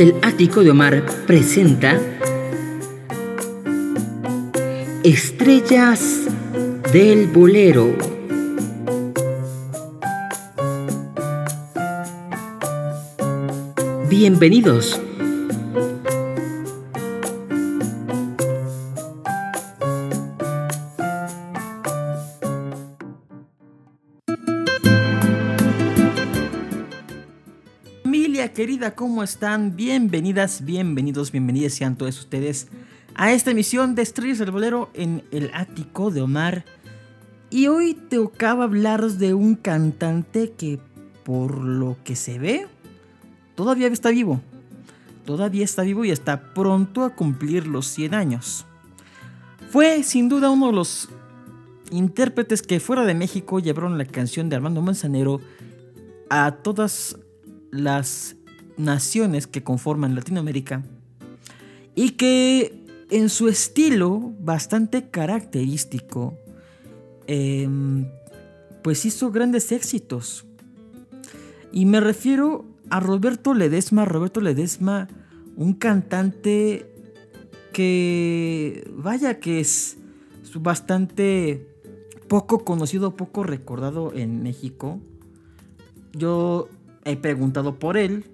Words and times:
El 0.00 0.14
ático 0.22 0.64
de 0.64 0.70
Omar 0.70 1.04
presenta 1.26 2.00
Estrellas 5.04 6.22
del 6.90 7.26
Bolero. 7.26 7.94
Bienvenidos. 14.08 14.98
¿Cómo 28.88 29.22
están? 29.22 29.76
Bienvenidas, 29.76 30.64
bienvenidos, 30.64 31.30
bienvenidas 31.30 31.74
sean 31.74 31.96
todos 31.96 32.18
ustedes 32.18 32.68
a 33.14 33.30
esta 33.30 33.50
emisión 33.50 33.94
de 33.94 34.00
Estrellas 34.00 34.38
del 34.38 34.52
Bolero 34.52 34.88
en 34.94 35.22
el 35.32 35.50
ático 35.52 36.10
de 36.10 36.22
Omar. 36.22 36.64
Y 37.50 37.66
hoy 37.66 37.92
tocaba 37.92 38.64
hablar 38.64 39.06
de 39.10 39.34
un 39.34 39.54
cantante 39.54 40.52
que, 40.52 40.80
por 41.24 41.62
lo 41.62 41.98
que 42.04 42.16
se 42.16 42.38
ve, 42.38 42.68
todavía 43.54 43.88
está 43.88 44.08
vivo. 44.08 44.40
Todavía 45.26 45.64
está 45.64 45.82
vivo 45.82 46.06
y 46.06 46.10
está 46.10 46.54
pronto 46.54 47.04
a 47.04 47.10
cumplir 47.10 47.66
los 47.66 47.86
100 47.86 48.14
años. 48.14 48.64
Fue 49.68 50.02
sin 50.04 50.30
duda 50.30 50.48
uno 50.48 50.68
de 50.68 50.72
los 50.72 51.10
intérpretes 51.90 52.62
que 52.62 52.80
fuera 52.80 53.04
de 53.04 53.14
México 53.14 53.60
llevaron 53.60 53.98
la 53.98 54.06
canción 54.06 54.48
de 54.48 54.56
Armando 54.56 54.80
Manzanero 54.80 55.38
a 56.30 56.52
todas 56.62 57.18
las 57.70 58.36
naciones 58.80 59.46
que 59.46 59.62
conforman 59.62 60.14
Latinoamérica 60.14 60.82
y 61.94 62.10
que 62.10 62.84
en 63.10 63.28
su 63.28 63.48
estilo 63.48 64.32
bastante 64.40 65.10
característico 65.10 66.38
em, 67.26 68.06
pues 68.82 69.04
hizo 69.04 69.30
grandes 69.30 69.72
éxitos. 69.72 70.46
Y 71.72 71.86
me 71.86 72.00
refiero 72.00 72.64
a 72.88 73.00
Roberto 73.00 73.54
Ledesma. 73.54 74.04
Roberto 74.04 74.40
Ledesma, 74.40 75.08
un 75.56 75.74
cantante 75.74 76.86
que 77.72 78.88
vaya 78.96 79.38
que 79.38 79.60
es 79.60 79.96
bastante 80.54 81.66
poco 82.28 82.64
conocido, 82.64 83.16
poco 83.16 83.44
recordado 83.44 84.12
en 84.14 84.42
México. 84.42 85.00
Yo 86.12 86.68
he 87.04 87.16
preguntado 87.16 87.78
por 87.78 87.96
él 87.96 88.24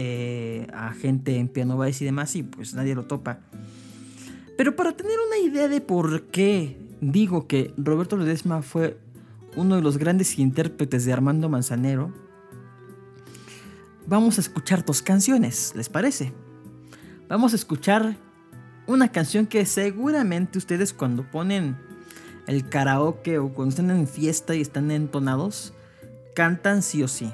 eh, 0.00 0.68
a 0.72 0.92
gente 0.92 1.38
en 1.38 1.48
Piano 1.48 1.76
Vice 1.76 2.04
y 2.04 2.06
demás 2.06 2.36
y 2.36 2.44
pues 2.44 2.72
nadie 2.72 2.94
lo 2.94 3.06
topa. 3.06 3.40
Pero 4.56 4.76
para 4.76 4.92
tener 4.92 5.16
una 5.26 5.38
idea 5.38 5.66
de 5.66 5.80
por 5.80 6.28
qué 6.28 6.76
digo 7.00 7.48
que 7.48 7.74
Roberto 7.76 8.16
Ledesma 8.16 8.62
fue 8.62 8.96
uno 9.56 9.74
de 9.74 9.82
los 9.82 9.98
grandes 9.98 10.38
intérpretes 10.38 11.04
de 11.04 11.12
Armando 11.12 11.48
Manzanero, 11.48 12.12
vamos 14.06 14.38
a 14.38 14.40
escuchar 14.40 14.84
dos 14.84 15.02
canciones, 15.02 15.72
¿les 15.74 15.88
parece? 15.88 16.32
Vamos 17.28 17.52
a 17.52 17.56
escuchar 17.56 18.16
una 18.86 19.10
canción 19.10 19.48
que 19.48 19.66
seguramente 19.66 20.58
ustedes 20.58 20.92
cuando 20.92 21.28
ponen 21.28 21.76
el 22.46 22.68
karaoke 22.68 23.38
o 23.38 23.52
cuando 23.52 23.70
están 23.70 23.90
en 23.90 24.06
fiesta 24.06 24.54
y 24.54 24.60
están 24.60 24.92
entonados, 24.92 25.72
cantan 26.36 26.82
sí 26.82 27.02
o 27.02 27.08
sí. 27.08 27.32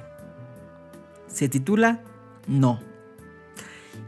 Se 1.26 1.50
titula 1.50 2.00
No. 2.46 2.80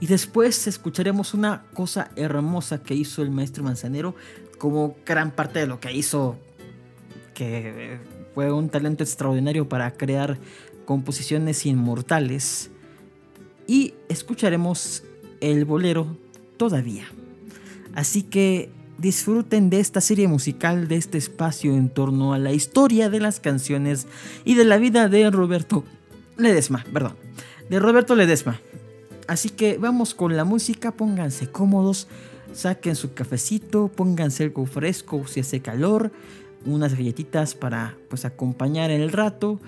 Y 0.01 0.07
después 0.07 0.67
escucharemos 0.67 1.35
una 1.35 1.65
cosa 1.73 2.11
hermosa 2.17 2.83
que 2.83 2.95
hizo 2.95 3.23
el 3.23 3.31
maestro 3.31 3.65
Manzanero, 3.65 4.15
como 4.59 4.97
gran 5.05 5.31
parte 5.31 5.61
de 5.61 5.67
lo 5.67 5.81
que 5.81 5.93
hizo, 5.93 6.37
que 7.35 7.99
fue 8.35 8.53
un 8.53 8.69
talento 8.69 9.03
extraordinario 9.05 9.69
para 9.69 9.91
crear 9.93 10.39
composiciones 10.85 11.65
inmortales. 11.67 12.71
Y 13.67 13.95
escucharemos 14.09 15.03
el 15.41 15.65
bolero 15.65 16.17
todavía. 16.57 17.07
Así 17.95 18.23
que 18.23 18.71
disfruten 18.99 19.71
de 19.71 19.81
esta 19.81 20.01
serie 20.01 20.29
musical, 20.29 20.89
de 20.89 20.97
este 20.97 21.19
espacio 21.19 21.75
en 21.75 21.89
torno 21.89 22.33
a 22.33 22.39
la 22.39 22.53
historia 22.53 23.11
de 23.11 23.21
las 23.21 23.41
canciones 23.41 24.07
y 24.45 24.55
de 24.55 24.65
la 24.65 24.79
vida 24.79 25.09
de 25.09 25.31
Roberto 25.31 25.85
Ledesma, 26.37 26.85
perdón, 26.93 27.17
de 27.69 27.81
Roberto 27.81 28.15
Ledesma. 28.15 28.61
Así 29.27 29.51
que 29.51 29.79
vamos 29.79 30.15
con 30.15 30.37
la 30.37 30.45
música, 30.45 30.93
pónganse 30.93 31.51
cómodos, 31.51 32.07
saquen 32.53 32.95
su 32.95 33.15
cafecito, 33.15 33.89
pónganse 33.89 34.45
algo 34.45 34.67
fresco 34.67 35.27
si 35.27 35.41
hace 35.41 35.61
calor, 35.61 36.13
unas 36.65 36.95
galletitas 36.95 37.55
para 37.55 37.97
pues 38.09 38.25
acompañar 38.25 38.91
el 38.91 39.11
rato, 39.11 39.61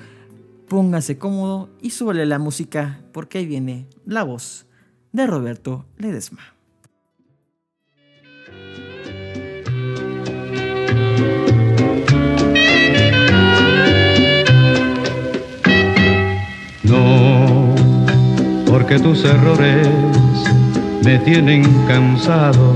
pónganse 0.69 1.19
cómodo 1.19 1.71
y 1.81 1.91
súbale 1.91 2.25
la 2.27 2.39
música 2.39 3.01
porque 3.13 3.39
ahí 3.39 3.47
viene 3.47 3.87
la 4.07 4.23
voz 4.23 4.67
de 5.13 5.27
Roberto 5.27 5.87
Ledesma. 5.97 6.58
Porque 18.79 19.01
tus 19.01 19.25
errores 19.25 19.89
me 21.05 21.19
tienen 21.19 21.65
cansado, 21.89 22.75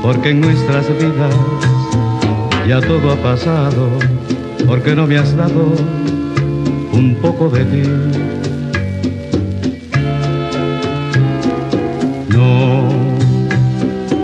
porque 0.00 0.30
en 0.30 0.40
nuestras 0.40 0.86
vidas 0.96 1.34
ya 2.68 2.80
todo 2.80 3.10
ha 3.10 3.16
pasado, 3.16 3.88
porque 4.64 4.94
no 4.94 5.08
me 5.08 5.18
has 5.18 5.36
dado 5.36 5.74
un 6.92 7.16
poco 7.20 7.48
de 7.48 7.64
ti. 7.64 7.82
No, 12.28 12.88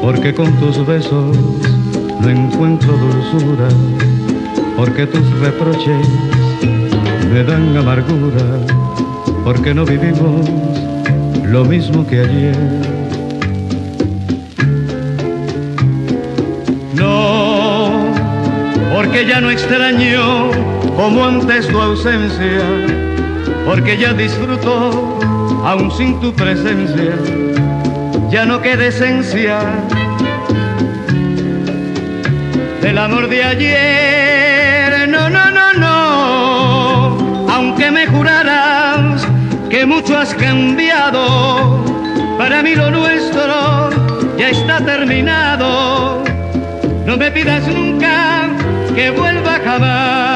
porque 0.01 0.33
con 0.33 0.53
tus 0.61 0.87
besos 0.87 1.37
no 2.21 2.29
encuentro 2.31 2.93
dulzura, 2.93 3.69
porque 4.77 5.09
tus 5.09 5.29
reproches 5.41 6.09
me 7.33 7.43
dan 7.43 7.77
amargura, 7.77 8.45
porque 9.43 9.75
no 9.75 9.85
vivimos 9.85 10.84
lo 11.45 11.65
mismo 11.65 12.07
que 12.07 12.21
ayer. 12.21 12.57
No, 16.95 18.13
porque 18.95 19.27
ya 19.27 19.41
no 19.41 19.51
extraño 19.51 20.51
como 20.97 21.25
antes 21.25 21.69
tu 21.69 21.81
ausencia, 21.81 22.63
porque 23.67 23.97
ya 23.97 24.13
disfruto 24.13 25.19
aún 25.65 25.91
sin 25.91 26.21
tu 26.21 26.35
presencia, 26.35 27.15
ya 28.31 28.45
no 28.45 28.61
queda 28.61 28.87
esencia 28.87 29.59
del 32.83 32.99
amor 32.99 33.29
de 33.29 33.45
ayer. 33.45 34.14
Mucho 39.87 40.17
has 40.17 40.35
cambiado, 40.35 41.85
para 42.39 42.63
mí 42.63 42.75
lo 42.75 42.91
nuestro 42.91 43.91
ya 44.39 44.51
está 44.51 44.85
terminado. 44.85 46.23
No 47.07 47.17
me 47.17 47.31
pidas 47.31 47.67
nunca 47.67 48.49
que 48.95 49.11
vuelva 49.11 49.61
jamás. 49.65 50.34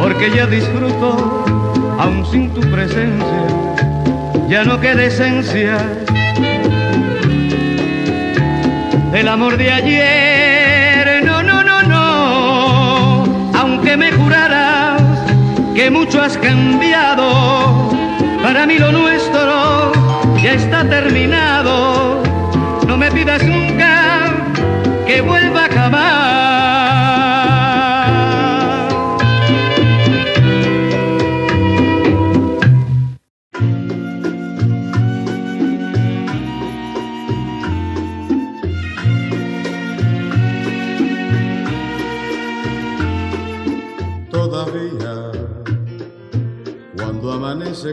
Porque 0.00 0.30
ya 0.34 0.46
disfruto 0.46 1.44
aún 1.98 2.24
sin 2.26 2.52
tu 2.52 2.60
presencia, 2.62 3.46
ya 4.48 4.64
no 4.64 4.80
queda 4.80 5.04
esencia 5.04 5.78
del 9.12 9.28
amor 9.28 9.56
de 9.56 9.70
ayer. 9.70 11.24
No, 11.24 11.42
no, 11.42 11.62
no, 11.62 11.82
no, 11.82 13.52
aunque 13.54 13.96
me 13.96 14.10
juraras 14.12 15.02
que 15.74 15.90
mucho 15.90 16.20
has 16.20 16.36
cambiado, 16.38 17.90
para 18.42 18.66
mí 18.66 18.78
lo 18.78 18.90
nuestro 18.90 19.09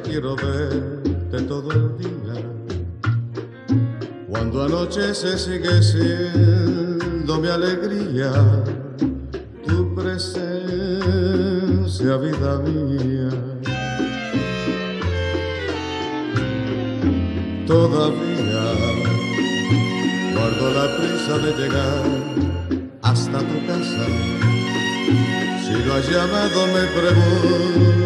quiero 0.02 0.36
verte 0.36 1.42
todo 1.48 1.72
el 1.72 1.98
día. 1.98 2.34
Cuando 4.30 4.64
anochece 4.64 5.38
sigue 5.38 5.82
siendo 5.82 7.40
mi 7.40 7.48
alegría, 7.48 8.32
tu 9.66 9.96
presencia, 9.96 10.58
vida 12.18 12.60
mía. 12.60 13.30
Todavía 17.66 18.64
guardo 20.34 20.74
la 20.74 20.88
prisa 20.98 21.38
de 21.40 21.52
llegar 21.60 22.04
hasta 23.02 23.40
tu 23.40 23.66
casa. 23.68 24.06
Si 25.66 25.74
lo 25.86 25.94
has 25.94 26.10
llamado 26.10 26.68
me 26.68 26.84
pregunto 26.98 27.97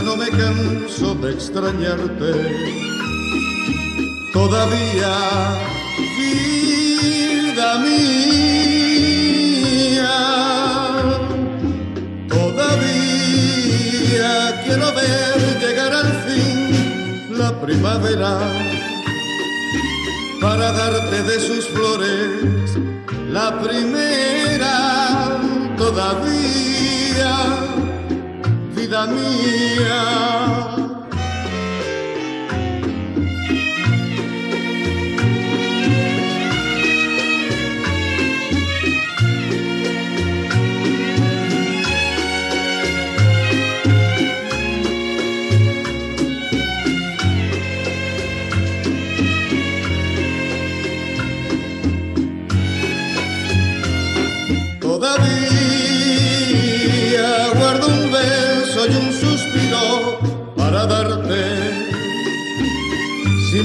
no 0.00 0.16
me 0.16 0.28
canso 0.30 1.14
de 1.16 1.32
extrañarte. 1.32 2.32
Todavía, 4.32 5.14
vida 6.16 7.78
mía 7.78 8.22
quiero 14.64 14.92
ver 14.94 15.58
llegar 15.60 15.92
al 15.92 16.12
fin 16.24 17.38
la 17.38 17.60
primavera 17.60 18.38
para 20.40 20.72
darte 20.72 21.22
de 21.24 21.40
sus 21.40 21.68
flores 21.68 22.78
la 23.30 23.60
primera 23.60 25.38
todavía, 25.76 26.71
vida 28.92 29.06
mía. 29.06 30.81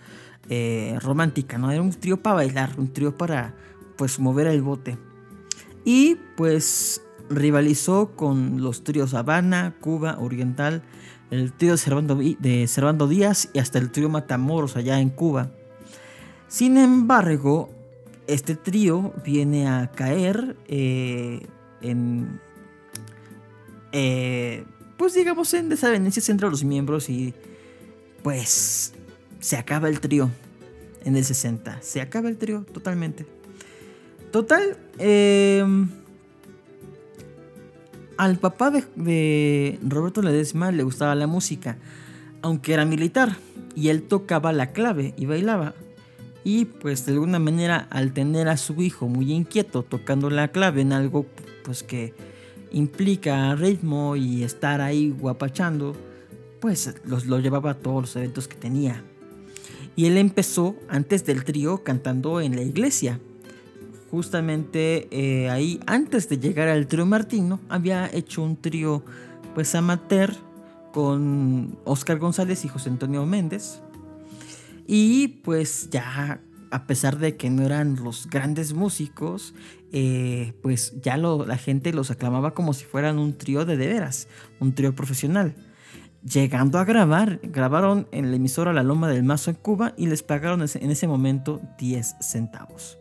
eh, 0.49 0.99
romántica, 1.03 1.59
¿no? 1.59 1.71
Era 1.71 1.83
un 1.83 1.91
trío 1.91 2.23
para 2.23 2.37
bailar, 2.37 2.75
un 2.79 2.93
trío 2.93 3.17
para, 3.17 3.55
pues, 3.97 4.19
mover 4.19 4.47
el 4.47 4.63
bote. 4.63 4.99
Y 5.85 6.17
pues 6.37 7.03
rivalizó 7.31 8.15
con 8.17 8.63
los 8.63 8.85
tríos 8.85 9.15
Habana, 9.15 9.75
Cuba, 9.81 10.19
Oriental, 10.19 10.83
el 11.31 11.53
trío 11.53 11.73
de 11.73 12.67
Servando, 12.67 13.09
Díaz 13.09 13.51
y 13.53 13.59
hasta 13.59 13.79
el 13.79 13.91
trío 13.91 14.09
Matamoros 14.09 14.77
allá 14.77 15.01
en 15.01 15.11
Cuba. 15.11 15.51
Sin 16.49 16.79
embargo, 16.79 17.71
este 18.27 18.55
trío 18.55 19.13
viene 19.25 19.69
a 19.69 19.91
caer 19.91 20.57
eh, 20.69 21.47
en, 21.83 22.41
eh, 23.93 24.65
pues 24.97 25.15
digamos, 25.15 25.53
en 25.55 25.69
desavenencias 25.69 26.29
entre 26.29 26.49
los 26.49 26.65
miembros 26.65 27.11
y 27.11 27.35
pues 28.23 28.93
se 29.41 29.57
acaba 29.57 29.89
el 29.89 30.01
trío 30.01 30.31
en 31.05 31.17
el 31.17 31.25
60. 31.25 31.79
Se 31.83 32.01
acaba 32.01 32.29
el 32.29 32.37
trío 32.37 32.65
totalmente. 32.73 33.27
Total, 34.31 34.77
eh, 34.99 35.65
al 38.17 38.37
papá 38.37 38.71
de, 38.71 38.85
de, 38.97 39.79
Roberto 39.83 40.21
Ledesma 40.21 40.71
le 40.71 40.83
gustaba 40.83 41.15
la 41.15 41.27
música, 41.27 41.79
aunque 42.43 42.75
era 42.75 42.85
militar, 42.85 43.37
y 43.75 43.89
él 43.89 44.03
tocaba 44.03 44.53
la 44.53 44.73
clave 44.73 45.15
y 45.17 45.27
bailaba. 45.27 45.75
Y 46.45 46.67
pues 46.67 47.07
de 47.07 47.13
alguna 47.13 47.39
manera 47.39 47.87
al 47.91 48.13
tener 48.13 48.49
a 48.49 48.57
su 48.57 48.81
hijo 48.83 49.09
muy 49.09 49.33
inquieto 49.33 49.83
tocando 49.83 50.31
la 50.31 50.49
clave 50.49 50.81
en 50.83 50.93
algo 50.93 51.27
pues 51.63 51.83
que 51.83 52.15
implica 52.73 53.55
ritmo 53.55 54.17
y 54.17 54.43
estar 54.43 54.81
ahí 54.81 55.11
guapachando, 55.11 55.95
pues 56.61 56.95
los, 57.05 57.27
lo 57.27 57.39
llevaba 57.39 57.73
a 57.73 57.75
todos 57.75 58.03
los 58.03 58.17
eventos 58.17 58.49
que 58.49 58.57
tenía. 58.57 59.03
Y 59.97 60.07
él 60.07 60.17
empezó 60.17 60.77
antes 60.89 61.25
del 61.25 61.45
trío 61.45 61.83
cantando 61.83 62.41
en 62.41 62.55
la 62.55 62.63
iglesia. 62.63 63.21
Justamente 64.11 65.09
eh, 65.11 65.51
ahí, 65.51 65.81
antes 65.87 66.29
de 66.29 66.39
llegar 66.39 66.69
al 66.69 66.87
trío 66.87 67.05
Martino, 67.05 67.61
había 67.69 68.09
hecho 68.13 68.43
un 68.43 68.57
trío 68.57 69.05
pues 69.55 69.75
amateur 69.75 70.33
con 70.93 71.79
Oscar 71.85 72.19
González 72.19 72.65
y 72.65 72.69
José 72.69 72.91
Antonio 72.91 73.27
Méndez. 73.27 73.81
Y 74.87 75.29
pues 75.43 75.91
ya, 75.91 76.41
a 76.71 76.87
pesar 76.87 77.19
de 77.19 77.37
que 77.37 77.51
no 77.51 77.65
eran 77.65 77.97
los 77.97 78.29
grandes 78.31 78.73
músicos, 78.73 79.53
eh, 79.93 80.55
pues 80.63 80.95
ya 81.03 81.17
la 81.17 81.59
gente 81.59 81.93
los 81.93 82.11
aclamaba 82.11 82.55
como 82.55 82.73
si 82.73 82.85
fueran 82.85 83.19
un 83.19 83.37
trío 83.37 83.65
de 83.65 83.77
de 83.77 83.89
veras, 83.89 84.29
un 84.61 84.75
trío 84.75 84.95
profesional. 84.95 85.55
Llegando 86.23 86.79
a 86.79 86.85
grabar, 86.85 87.41
grabaron 87.43 88.09
en 88.11 88.31
la 88.31 88.37
emisora 88.37 88.73
La 88.73 88.83
Loma 88.83 89.09
del 89.09 89.23
Mazo 89.23 89.51
en 89.51 89.57
Cuba 89.57 89.95
y 89.97 90.07
les 90.07 90.23
pagaron 90.23 90.63
en 90.63 90.91
ese 90.91 91.07
momento 91.07 91.61
10 91.79 92.17
centavos. 92.21 92.99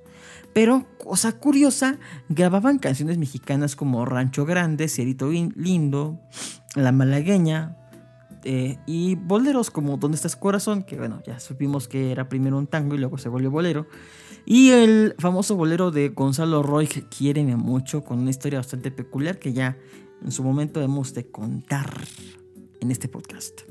Pero, 0.54 0.86
cosa 0.98 1.34
curiosa, 1.34 1.98
grababan 2.30 2.80
canciones 2.80 3.18
mexicanas 3.18 3.76
como 3.76 4.06
Rancho 4.06 4.46
Grande, 4.46 4.88
Cierito 4.88 5.30
Lindo, 5.30 6.20
La 6.76 6.92
Malagueña, 6.92 7.76
eh, 8.44 8.78
y 8.86 9.16
boleros 9.16 9.72
como 9.72 9.98
¿Dónde 9.98 10.16
estás 10.16 10.36
corazón? 10.36 10.84
Que 10.84 10.96
bueno, 10.96 11.22
ya 11.26 11.40
supimos 11.40 11.88
que 11.88 12.12
era 12.12 12.30
primero 12.30 12.58
un 12.58 12.68
tango 12.68 12.96
y 12.96 12.98
luego 12.98 13.18
se 13.18 13.30
volvió 13.30 13.52
bolero. 13.52 13.88
Y 14.46 14.70
el 14.70 15.16
famoso 15.20 15.56
bolero 15.56 15.92
de 15.92 16.10
Gonzalo 16.10 16.64
Roy, 16.64 16.88
Quiéreme 16.88 17.58
mucho, 17.58 18.04
con 18.04 18.20
una 18.20 18.30
historia 18.30 18.60
bastante 18.60 18.90
peculiar 18.90 19.40
que 19.40 19.54
ya 19.54 19.78
en 20.24 20.32
su 20.32 20.44
momento 20.44 20.82
hemos 20.82 21.14
de 21.14 21.30
contar 21.30 21.92
en 22.82 22.92
este 22.92 23.08
podcast. 23.08 23.62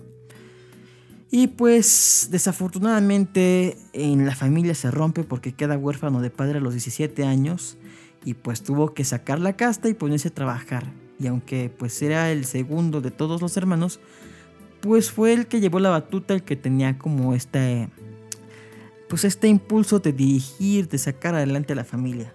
Y 1.30 1.48
pues 1.48 2.28
desafortunadamente 2.30 3.76
en 3.92 4.26
la 4.26 4.34
familia 4.34 4.74
se 4.74 4.90
rompe 4.90 5.24
porque 5.24 5.52
queda 5.52 5.76
huérfano 5.76 6.20
de 6.20 6.30
padre 6.30 6.58
a 6.58 6.60
los 6.60 6.74
17 6.74 7.24
años 7.24 7.76
y 8.24 8.34
pues 8.34 8.62
tuvo 8.62 8.94
que 8.94 9.04
sacar 9.04 9.40
la 9.40 9.54
casta 9.54 9.88
y 9.88 9.94
ponerse 9.94 10.28
a 10.28 10.34
trabajar. 10.34 10.92
Y 11.18 11.26
aunque 11.26 11.68
pues 11.68 12.00
era 12.02 12.30
el 12.30 12.44
segundo 12.44 13.00
de 13.00 13.10
todos 13.10 13.40
los 13.40 13.56
hermanos, 13.56 14.00
pues 14.80 15.10
fue 15.10 15.32
el 15.32 15.46
que 15.46 15.60
llevó 15.60 15.80
la 15.80 15.90
batuta, 15.90 16.34
el 16.34 16.42
que 16.42 16.56
tenía 16.56 16.96
como 16.98 17.34
este, 17.34 17.88
pues 19.08 19.24
este 19.24 19.48
impulso 19.48 19.98
de 19.98 20.12
dirigir, 20.12 20.88
de 20.88 20.98
sacar 20.98 21.34
adelante 21.34 21.72
a 21.72 21.76
la 21.76 21.84
familia. 21.84 22.32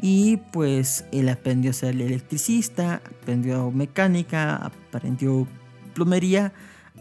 Y 0.00 0.38
pues 0.52 1.04
él 1.12 1.28
aprendió 1.28 1.70
a 1.70 1.74
ser 1.74 2.00
electricista, 2.00 2.96
aprendió 2.96 3.70
mecánica, 3.70 4.72
aprendió 4.92 5.46
plomería 5.96 6.52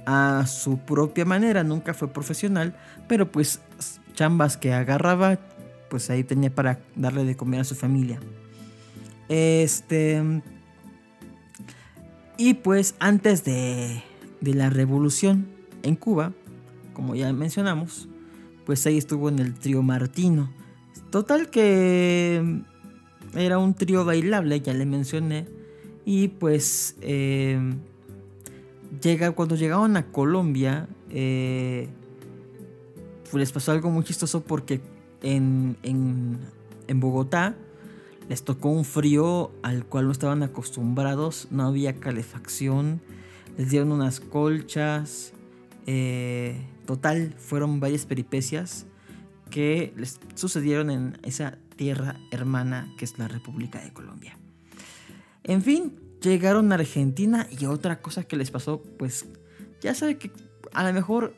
a 0.08 0.46
su 0.48 0.80
propia 0.80 1.25
manera, 1.25 1.64
nunca 1.64 1.94
fue 1.94 2.08
profesional, 2.08 2.75
pero 3.08 3.32
pues 3.32 3.62
chambas 4.14 4.58
que 4.58 4.74
agarraba, 4.74 5.38
pues 5.90 6.10
ahí 6.10 6.24
tenía 6.24 6.54
para 6.54 6.80
darle 6.96 7.25
de 7.25 7.36
comer 7.36 7.62
a 7.62 7.64
su 7.64 7.75
familia. 7.75 8.20
Este... 9.30 10.42
Y 12.38 12.56
pues 12.56 12.96
antes 13.00 13.46
de 13.46 14.04
de 14.46 14.54
la 14.54 14.70
revolución 14.70 15.48
en 15.84 15.96
Cuba, 15.96 16.34
como 16.94 17.16
ya 17.16 17.34
mencionamos, 17.34 18.08
pues 18.66 18.86
ahí 18.86 18.98
estuvo 18.98 19.28
en 19.28 19.40
el 19.40 19.54
trío 19.56 19.82
Martino. 19.82 20.54
Total 21.10 21.50
que 21.50 22.62
era 23.36 23.58
un 23.58 23.74
trío 23.74 24.06
bailable, 24.06 24.62
ya 24.62 24.74
le 24.74 24.86
mencioné. 24.86 25.48
Y 26.06 26.30
pues 26.30 26.96
eh, 27.02 27.60
llega, 29.00 29.32
cuando 29.32 29.56
llegaron 29.56 29.98
a 29.98 30.12
Colombia, 30.12 30.88
eh, 31.10 31.88
pues 33.24 33.40
les 33.40 33.52
pasó 33.52 33.72
algo 33.72 33.90
muy 33.90 34.04
chistoso 34.04 34.44
porque 34.44 34.82
en, 35.22 35.78
en, 35.84 36.40
en 36.88 37.00
Bogotá 37.00 37.56
les 38.30 38.44
tocó 38.44 38.70
un 38.70 38.86
frío 38.86 39.52
al 39.62 39.86
cual 39.86 40.06
no 40.06 40.12
estaban 40.12 40.44
acostumbrados, 40.44 41.48
no 41.52 41.66
había 41.68 42.00
calefacción 42.00 43.02
les 43.58 43.70
dieron 43.70 43.92
unas 43.92 44.20
colchas. 44.20 45.34
Eh, 45.88 46.60
total, 46.86 47.34
fueron 47.38 47.80
varias 47.80 48.06
peripecias 48.06 48.86
que 49.50 49.94
les 49.96 50.20
sucedieron 50.34 50.90
en 50.90 51.18
esa 51.24 51.58
tierra 51.75 52.20
hermana 52.32 52.92
que 52.98 53.06
es 53.06 53.18
la 53.20 53.28
República 53.28 53.82
de 53.82 53.94
Colombia. 53.94 54.38
En 55.44 55.62
fin, 55.62 55.94
llegaron 56.29 56.72
a 56.72 56.75
Argentina 56.75 57.48
y 57.50 57.65
otra 57.65 58.01
cosa 58.01 58.24
que 58.24 58.36
les 58.36 58.51
pasó, 58.51 58.82
pues 58.98 59.25
ya 59.82 59.94
sabe 59.94 60.17
que 60.17 60.32
a 60.74 60.84
lo 60.84 60.94
mejor 60.94 61.34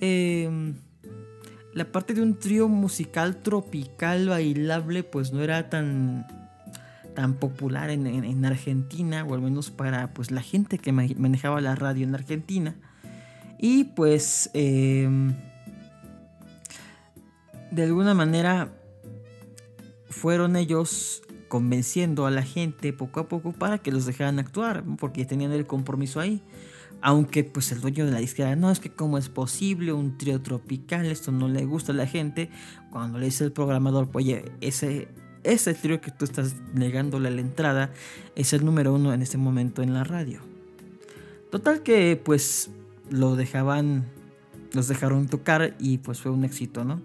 em, 0.00 0.74
la 1.74 1.90
parte 1.90 2.14
de 2.14 2.22
un 2.22 2.38
trío 2.38 2.68
musical 2.68 3.42
tropical 3.42 4.28
bailable 4.28 5.02
pues 5.04 5.32
no 5.32 5.42
era 5.42 5.68
tan 5.70 6.26
tan 7.14 7.34
popular 7.34 7.90
en, 7.90 8.44
Argentina, 8.44 9.24
o 9.24 9.34
al 9.34 9.42
menos 9.42 9.70
para 9.70 10.14
pues, 10.14 10.30
la 10.30 10.40
gente 10.40 10.78
que 10.78 10.92
manejaba 10.92 11.60
la 11.60 11.74
radio 11.74 12.06
en 12.06 12.14
Argentina. 12.14 12.74
Y 13.58 13.84
pues 13.84 14.50
em, 14.54 15.34
de 17.70 17.82
alguna 17.82 18.14
manera 18.14 18.72
fueron 20.08 20.56
ellos 20.56 21.22
convenciendo 21.52 22.24
a 22.24 22.30
la 22.30 22.42
gente 22.42 22.94
poco 22.94 23.20
a 23.20 23.28
poco 23.28 23.52
para 23.52 23.76
que 23.76 23.92
los 23.92 24.06
dejaran 24.06 24.38
actuar, 24.38 24.84
porque 24.98 25.26
tenían 25.26 25.52
el 25.52 25.66
compromiso 25.66 26.18
ahí. 26.18 26.40
Aunque 27.02 27.44
pues 27.44 27.70
el 27.72 27.82
dueño 27.82 28.06
de 28.06 28.10
la 28.10 28.20
disquera, 28.20 28.56
no 28.56 28.70
es 28.70 28.80
que 28.80 28.88
cómo 28.88 29.18
es 29.18 29.28
posible 29.28 29.92
un 29.92 30.16
trío 30.16 30.40
tropical, 30.40 31.04
esto 31.04 31.30
no 31.30 31.48
le 31.48 31.66
gusta 31.66 31.92
a 31.92 31.94
la 31.94 32.06
gente. 32.06 32.48
Cuando 32.90 33.18
le 33.18 33.26
dice 33.26 33.44
el 33.44 33.52
programador, 33.52 34.08
oye, 34.14 34.46
ese 34.62 35.08
ese 35.44 35.74
trío 35.74 36.00
que 36.00 36.10
tú 36.10 36.24
estás 36.24 36.56
negándole 36.72 37.30
la 37.30 37.42
entrada 37.42 37.90
es 38.34 38.54
el 38.54 38.64
número 38.64 38.94
uno 38.94 39.12
en 39.12 39.20
este 39.20 39.36
momento 39.36 39.82
en 39.82 39.92
la 39.92 40.04
radio. 40.04 40.40
Total 41.50 41.82
que 41.82 42.18
pues 42.24 42.70
lo 43.10 43.36
dejaban, 43.36 44.06
los 44.72 44.88
dejaron 44.88 45.26
tocar 45.26 45.76
y 45.78 45.98
pues 45.98 46.18
fue 46.22 46.32
un 46.32 46.46
éxito, 46.46 46.82
¿no? 46.86 47.02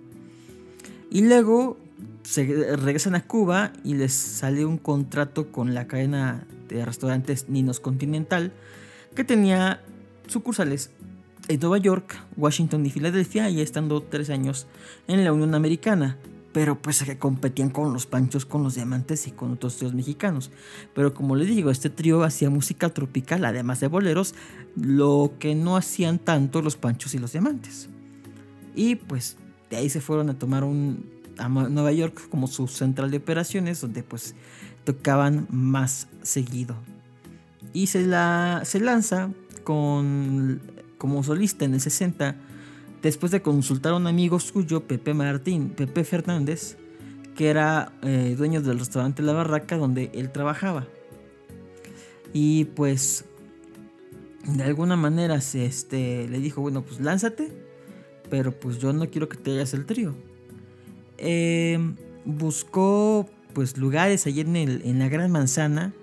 Y 1.11 1.27
luego 1.27 1.77
se 2.23 2.75
regresan 2.75 3.15
a 3.15 3.25
Cuba 3.25 3.73
y 3.83 3.95
les 3.95 4.13
sale 4.13 4.65
un 4.65 4.77
contrato 4.77 5.51
con 5.51 5.73
la 5.73 5.87
cadena 5.87 6.45
de 6.67 6.85
restaurantes 6.85 7.49
Ninos 7.49 7.79
Continental 7.79 8.51
que 9.15 9.23
tenía 9.23 9.81
sucursales 10.27 10.91
en 11.47 11.59
Nueva 11.59 11.77
York, 11.77 12.15
Washington 12.35 12.85
y 12.85 12.89
Filadelfia 12.89 13.49
y 13.49 13.61
estando 13.61 14.01
tres 14.01 14.29
años 14.29 14.67
en 15.07 15.23
la 15.23 15.31
Unión 15.31 15.55
Americana 15.55 16.17
pero 16.57 16.81
pues 16.81 17.03
que 17.03 17.19
competían 17.19 17.69
con 17.69 17.93
los 17.93 18.07
Panchos, 18.07 18.47
con 18.47 18.63
los 18.63 18.73
Diamantes 18.73 19.27
y 19.27 19.31
con 19.31 19.51
otros 19.51 19.77
tríos 19.77 19.93
mexicanos. 19.93 20.49
Pero 20.95 21.13
como 21.13 21.35
les 21.35 21.47
digo, 21.49 21.69
este 21.69 21.91
trío 21.91 22.23
hacía 22.23 22.49
música 22.49 22.89
tropical, 22.89 23.45
además 23.45 23.79
de 23.79 23.87
boleros, 23.87 24.33
lo 24.75 25.33
que 25.37 25.53
no 25.53 25.77
hacían 25.77 26.17
tanto 26.17 26.63
los 26.63 26.75
Panchos 26.75 27.13
y 27.13 27.19
los 27.19 27.33
Diamantes. 27.33 27.89
Y 28.73 28.95
pues 28.95 29.37
de 29.69 29.77
ahí 29.77 29.87
se 29.87 30.01
fueron 30.01 30.31
a 30.31 30.39
tomar 30.39 30.63
un, 30.63 31.05
a 31.37 31.49
Nueva 31.49 31.91
York 31.91 32.27
como 32.29 32.47
su 32.47 32.67
central 32.67 33.11
de 33.11 33.17
operaciones, 33.17 33.81
donde 33.81 34.03
pues 34.03 34.35
tocaban 34.83 35.47
más 35.49 36.07
seguido. 36.21 36.75
Y 37.73 37.87
se, 37.87 38.05
la, 38.05 38.61
se 38.63 38.79
lanza 38.79 39.29
con, 39.63 40.61
como 40.97 41.23
solista 41.23 41.65
en 41.65 41.73
el 41.73 41.81
60 41.81 42.35
después 43.01 43.31
de 43.31 43.41
consultar 43.41 43.93
a 43.93 43.97
un 43.97 44.07
amigo 44.07 44.39
suyo, 44.39 44.87
Pepe 44.87 45.13
Martín, 45.13 45.69
Pepe 45.69 46.03
Fernández, 46.03 46.77
que 47.35 47.49
era 47.49 47.91
eh, 48.01 48.35
dueño 48.37 48.61
del 48.61 48.79
restaurante 48.79 49.21
La 49.21 49.33
Barraca 49.33 49.77
donde 49.77 50.09
él 50.13 50.31
trabajaba. 50.31 50.87
Y 52.33 52.65
pues 52.65 53.25
de 54.45 54.63
alguna 54.63 54.95
manera 54.95 55.41
se, 55.41 55.65
este, 55.65 56.27
le 56.27 56.39
dijo, 56.39 56.61
bueno, 56.61 56.81
pues 56.81 56.99
lánzate, 56.99 57.51
pero 58.29 58.51
pues 58.51 58.79
yo 58.79 58.93
no 58.93 59.09
quiero 59.09 59.29
que 59.29 59.37
te 59.37 59.51
hagas 59.51 59.73
el 59.73 59.85
trío. 59.85 60.15
Em, 61.17 61.95
buscó 62.25 63.29
pues 63.53 63.77
lugares 63.77 64.27
allí 64.27 64.41
en, 64.41 64.99
la 64.99 65.09
Gran 65.09 65.31
Manzana 65.31 65.93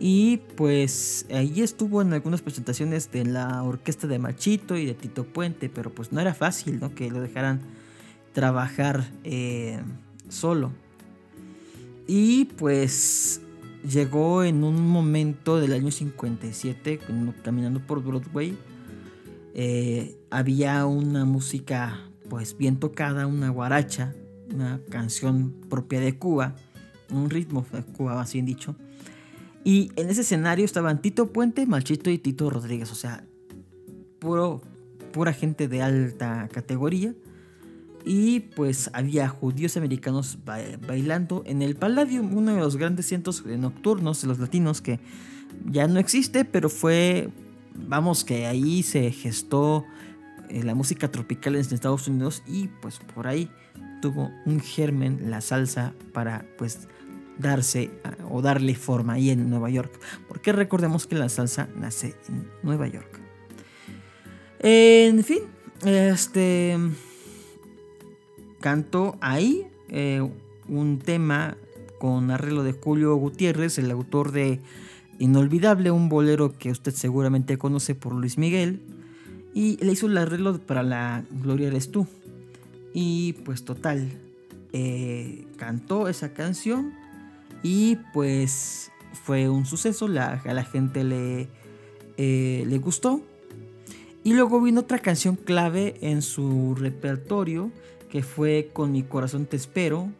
y 0.00 0.38
pues 0.56 1.26
ahí 1.32 1.60
estuvo 1.60 2.02
en 2.02 2.12
algunas 2.12 2.42
presentaciones 2.42 3.12
de 3.12 3.24
la 3.24 3.62
orquesta 3.62 4.08
de 4.08 4.18
Machito 4.18 4.76
y 4.76 4.86
de 4.86 4.94
Tito 4.94 5.24
Puente, 5.24 5.68
pero 5.68 5.90
pues 5.90 6.10
no 6.10 6.20
era 6.20 6.34
fácil, 6.34 6.80
¿no? 6.80 6.92
Que 6.94 7.08
lo 7.08 7.20
dejaran 7.20 7.60
trabajar 8.32 9.08
eh, 9.22 9.80
solo. 10.28 10.72
Y 12.08 12.46
pues 12.46 13.42
llegó 13.88 14.42
en 14.42 14.64
un 14.64 14.88
momento 14.88 15.60
del 15.60 15.72
año 15.72 15.92
57, 15.92 16.98
caminando 17.44 17.80
por 17.80 18.02
Broadway. 18.02 18.56
Eh, 19.54 20.16
había 20.30 20.86
una 20.86 21.24
música 21.24 22.00
pues 22.28 22.56
bien 22.56 22.80
tocada, 22.80 23.26
una 23.26 23.50
guaracha, 23.50 24.14
una 24.52 24.80
canción 24.90 25.54
propia 25.68 26.00
de 26.00 26.18
Cuba, 26.18 26.54
un 27.10 27.30
ritmo 27.30 27.64
de 27.72 27.82
Cuba, 27.82 28.24
bien 28.32 28.46
dicho. 28.46 28.76
Y 29.64 29.92
en 29.96 30.10
ese 30.10 30.22
escenario 30.22 30.64
estaban 30.64 31.00
Tito 31.00 31.32
Puente, 31.32 31.66
Malchito 31.66 32.10
y 32.10 32.18
Tito 32.18 32.50
Rodríguez, 32.50 32.90
o 32.90 32.94
sea, 32.94 33.24
puro, 34.18 34.62
pura 35.12 35.32
gente 35.32 35.68
de 35.68 35.82
alta 35.82 36.48
categoría. 36.52 37.14
Y 38.04 38.40
pues 38.40 38.90
había 38.94 39.28
judíos 39.28 39.76
americanos 39.76 40.38
bailando 40.44 41.44
en 41.46 41.62
el 41.62 41.76
Palladium, 41.76 42.36
uno 42.36 42.54
de 42.54 42.60
los 42.60 42.76
grandes 42.76 43.06
cientos 43.06 43.46
nocturnos 43.46 44.22
de 44.22 44.28
los 44.28 44.40
latinos 44.40 44.80
que 44.80 44.98
ya 45.70 45.86
no 45.86 46.00
existe, 46.00 46.44
pero 46.44 46.68
fue, 46.68 47.28
vamos, 47.86 48.24
que 48.24 48.46
ahí 48.46 48.82
se 48.82 49.12
gestó 49.12 49.84
eh, 50.52 50.62
la 50.62 50.74
música 50.74 51.10
tropical 51.10 51.56
en 51.56 51.62
Estados 51.62 52.06
Unidos 52.08 52.42
y 52.46 52.68
pues 52.68 52.98
por 53.14 53.26
ahí 53.26 53.50
tuvo 54.02 54.30
un 54.44 54.60
germen 54.60 55.30
la 55.30 55.40
salsa 55.40 55.94
para 56.12 56.44
pues 56.58 56.88
darse 57.38 57.90
o 58.30 58.42
darle 58.42 58.74
forma 58.74 59.14
ahí 59.14 59.30
en 59.30 59.48
Nueva 59.48 59.70
York, 59.70 59.92
porque 60.28 60.52
recordemos 60.52 61.06
que 61.06 61.16
la 61.16 61.28
salsa 61.28 61.68
nace 61.74 62.14
en 62.28 62.46
Nueva 62.62 62.86
York. 62.86 63.18
En 64.58 65.24
fin, 65.24 65.40
este 65.84 66.76
cantó 68.60 69.16
ahí 69.20 69.66
eh, 69.88 70.26
un 70.68 70.98
tema 70.98 71.56
con 71.98 72.30
arreglo 72.30 72.62
de 72.62 72.72
Julio 72.72 73.14
Gutiérrez, 73.16 73.78
el 73.78 73.90
autor 73.90 74.32
de 74.32 74.60
Inolvidable, 75.18 75.90
un 75.90 76.08
bolero 76.08 76.58
que 76.58 76.70
usted 76.70 76.92
seguramente 76.92 77.58
conoce 77.58 77.94
por 77.94 78.12
Luis 78.12 78.38
Miguel, 78.38 78.80
y 79.54 79.76
le 79.84 79.92
hizo 79.92 80.06
el 80.06 80.16
arreglo 80.18 80.58
para 80.58 80.82
la 80.82 81.24
Gloria 81.30 81.68
eres 81.68 81.90
tú. 81.90 82.06
Y 82.94 83.34
pues 83.44 83.64
total, 83.64 84.10
eh, 84.72 85.46
cantó 85.56 86.08
esa 86.08 86.32
canción 86.32 86.92
y 87.62 87.96
pues 88.12 88.90
fue 89.24 89.48
un 89.48 89.66
suceso, 89.66 90.08
la, 90.08 90.42
a 90.44 90.54
la 90.54 90.64
gente 90.64 91.04
le, 91.04 91.48
eh, 92.16 92.64
le 92.66 92.78
gustó. 92.78 93.22
Y 94.24 94.34
luego 94.34 94.60
vino 94.60 94.80
otra 94.80 94.98
canción 94.98 95.36
clave 95.36 95.96
en 96.00 96.22
su 96.22 96.74
repertorio 96.76 97.70
que 98.12 98.22
fue 98.22 98.68
Con 98.74 98.92
mi 98.92 99.02
corazón 99.02 99.46
te 99.46 99.56
espero. 99.56 100.10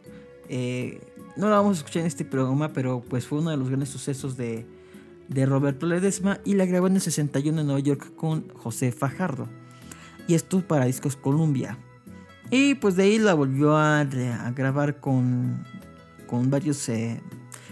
Eh, 0.49 0.99
no 1.37 1.47
la 1.47 1.57
vamos 1.57 1.77
a 1.77 1.79
escuchar 1.81 2.01
en 2.01 2.07
este 2.07 2.25
programa, 2.25 2.73
pero 2.73 3.03
pues 3.07 3.27
fue 3.27 3.37
uno 3.37 3.51
de 3.51 3.57
los 3.57 3.67
grandes 3.67 3.89
sucesos 3.89 4.35
de, 4.35 4.65
de 5.27 5.45
Roberto 5.45 5.85
Ledesma 5.85 6.39
y 6.45 6.53
la 6.55 6.65
grabó 6.65 6.87
en 6.87 6.95
el 6.95 7.01
61 7.01 7.61
en 7.61 7.67
Nueva 7.67 7.79
York 7.79 8.15
con 8.15 8.49
José 8.49 8.91
Fajardo. 8.91 9.47
Y 10.27 10.35
esto 10.35 10.61
para 10.61 10.85
Discos 10.85 11.15
Columbia. 11.15 11.77
Y 12.49 12.75
pues 12.75 12.95
de 12.95 13.03
ahí 13.03 13.19
la 13.19 13.33
volvió 13.33 13.75
a, 13.75 14.03
grabar 14.55 14.99
con, 14.99 15.65
con 16.27 16.49
varios 16.49 16.87
eh, 16.89 17.21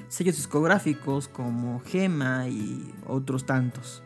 sellos 0.08 0.36
discográficos 0.36 1.28
como 1.28 1.82
Gema 1.86 2.48
y 2.48 2.94
otros 3.08 3.46
tantos. 3.46 4.04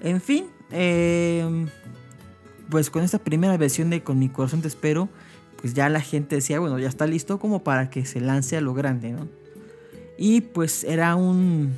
En 0.00 0.20
fin, 0.20 0.46
eh, 0.70 1.66
pues 2.70 2.90
con 2.90 3.02
esta 3.04 3.18
primera 3.18 3.56
versión 3.56 3.90
de 3.90 4.02
Con 4.02 4.18
mi 4.18 4.28
corazón 4.28 4.62
te 4.62 4.68
espero, 4.68 5.08
pues 5.60 5.74
ya 5.74 5.88
la 5.88 6.00
gente 6.00 6.36
decía, 6.36 6.58
bueno, 6.58 6.78
ya 6.78 6.88
está 6.88 7.06
listo 7.06 7.38
como 7.38 7.62
para 7.62 7.90
que 7.90 8.04
se 8.04 8.20
lance 8.20 8.56
a 8.56 8.60
lo 8.60 8.74
grande, 8.74 9.12
¿no? 9.12 9.28
Y 10.18 10.40
pues 10.40 10.84
era 10.84 11.14
un, 11.14 11.72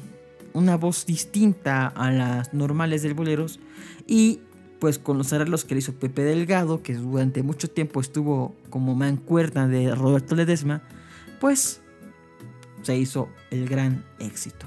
una 0.54 0.76
voz 0.76 1.04
distinta 1.04 1.88
a 1.88 2.10
las 2.10 2.54
normales 2.54 3.02
del 3.02 3.12
boleros 3.12 3.60
y 4.06 4.40
pues 4.78 4.98
con 4.98 5.18
los 5.18 5.32
arreglos 5.32 5.64
que 5.64 5.74
le 5.74 5.80
hizo 5.80 5.94
Pepe 5.94 6.22
Delgado, 6.22 6.82
que 6.82 6.94
durante 6.94 7.42
mucho 7.42 7.68
tiempo 7.68 8.00
estuvo 8.00 8.54
como 8.70 8.94
mancuerna 8.94 9.68
de 9.68 9.94
Roberto 9.94 10.34
Ledesma, 10.34 10.82
pues 11.40 11.80
se 12.82 12.96
hizo 12.96 13.28
el 13.50 13.68
gran 13.68 14.04
éxito. 14.18 14.66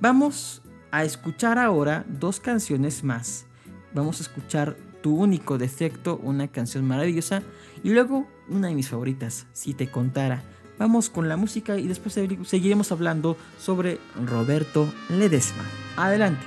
Vamos 0.00 0.62
a 0.90 1.04
escuchar 1.04 1.58
ahora 1.58 2.04
dos 2.08 2.40
canciones 2.40 3.02
más. 3.02 3.46
Vamos 3.92 4.20
a 4.20 4.22
escuchar 4.22 4.76
Tu 5.02 5.14
único 5.14 5.58
defecto, 5.58 6.18
una 6.22 6.48
canción 6.48 6.86
maravillosa, 6.86 7.42
y 7.82 7.90
luego 7.90 8.26
una 8.48 8.68
de 8.68 8.74
mis 8.74 8.88
favoritas, 8.88 9.46
Si 9.52 9.74
te 9.74 9.90
contara. 9.90 10.42
Vamos 10.78 11.08
con 11.10 11.28
la 11.28 11.36
música 11.36 11.78
y 11.78 11.86
después 11.86 12.18
seguiremos 12.44 12.90
hablando 12.92 13.36
sobre 13.58 13.98
Roberto 14.26 14.92
Ledesma. 15.08 15.64
Adelante. 15.96 16.44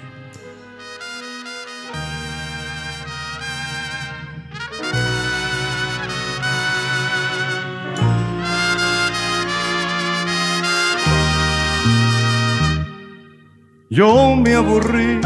Yo 13.89 14.35
me 14.35 14.53
aburrí 14.53 15.19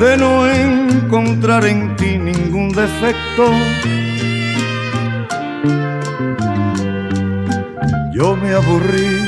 de 0.00 0.16
no 0.16 0.50
encontrar 0.50 1.66
en 1.66 1.94
ti 1.96 2.16
ningún 2.16 2.70
defecto 2.70 3.50
yo 8.22 8.36
me 8.36 8.54
aburrí 8.54 9.26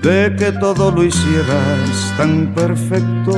de 0.00 0.36
que 0.38 0.52
todo 0.52 0.92
lo 0.92 1.02
hicieras 1.02 2.14
tan 2.16 2.54
perfecto. 2.54 3.32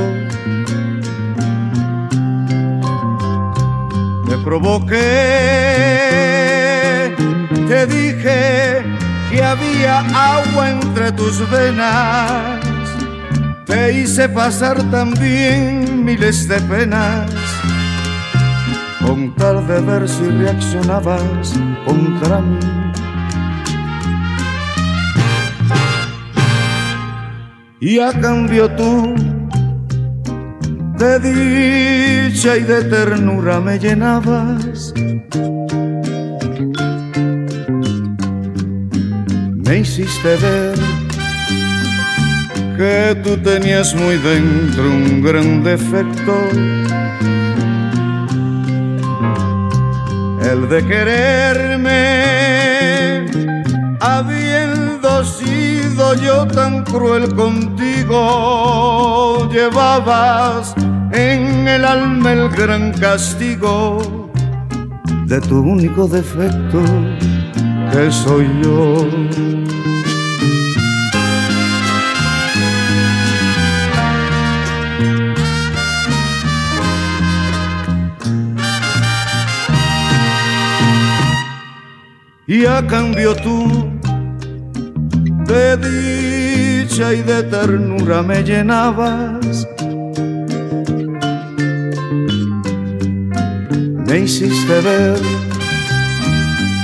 Te 4.27 4.37
provoqué, 4.45 4.99
te 7.67 7.87
dije 7.87 8.83
que 9.31 9.43
había 9.43 10.01
agua 10.35 10.69
entre 10.69 11.11
tus 11.11 11.49
venas, 11.49 12.59
te 13.65 13.93
hice 13.93 14.29
pasar 14.29 14.77
también 14.91 16.05
miles 16.05 16.47
de 16.47 16.61
penas. 16.61 17.31
Con 19.03 19.33
tal 19.33 19.65
de 19.65 19.81
ver 19.81 20.07
si 20.07 20.29
reaccionabas 20.29 21.55
contra 21.87 22.39
mí 22.39 22.80
y 27.81 27.99
a 27.99 28.13
cambio 28.13 28.69
tú 28.75 29.15
de 30.99 31.19
dicha 31.19 32.55
y 32.55 32.61
de 32.61 32.83
ternura 32.83 33.59
me 33.59 33.79
llenabas. 33.79 34.93
Me 39.65 39.79
hiciste 39.79 40.35
ver 40.37 40.77
que 42.77 43.15
tú 43.23 43.35
tenías 43.37 43.95
muy 43.95 44.17
dentro 44.17 44.83
un 44.83 45.23
gran 45.23 45.63
defecto, 45.63 46.35
el 50.51 50.69
de 50.69 50.85
quererme 50.85 52.21
habiendo 55.11 55.23
sido 55.23 56.13
yo 56.15 56.47
tan 56.47 56.83
cruel 56.83 57.33
contigo, 57.35 58.19
llevabas 59.51 60.73
en 61.11 61.67
el 61.67 61.83
alma 61.85 62.31
el 62.33 62.49
gran 62.49 62.91
castigo 62.93 64.29
de 65.25 65.41
tu 65.41 65.59
único 65.59 66.07
defecto 66.07 66.81
que 67.91 68.11
soy 68.11 68.47
yo. 68.63 69.07
Y 82.47 82.65
a 82.65 82.85
cambio 82.85 83.35
tú 83.35 83.90
de 85.51 85.77
dicha 85.77 87.13
y 87.13 87.21
de 87.21 87.43
ternura 87.43 88.21
me 88.23 88.41
llenabas. 88.43 89.67
Me 94.07 94.19
hiciste 94.19 94.81
ver 94.81 95.19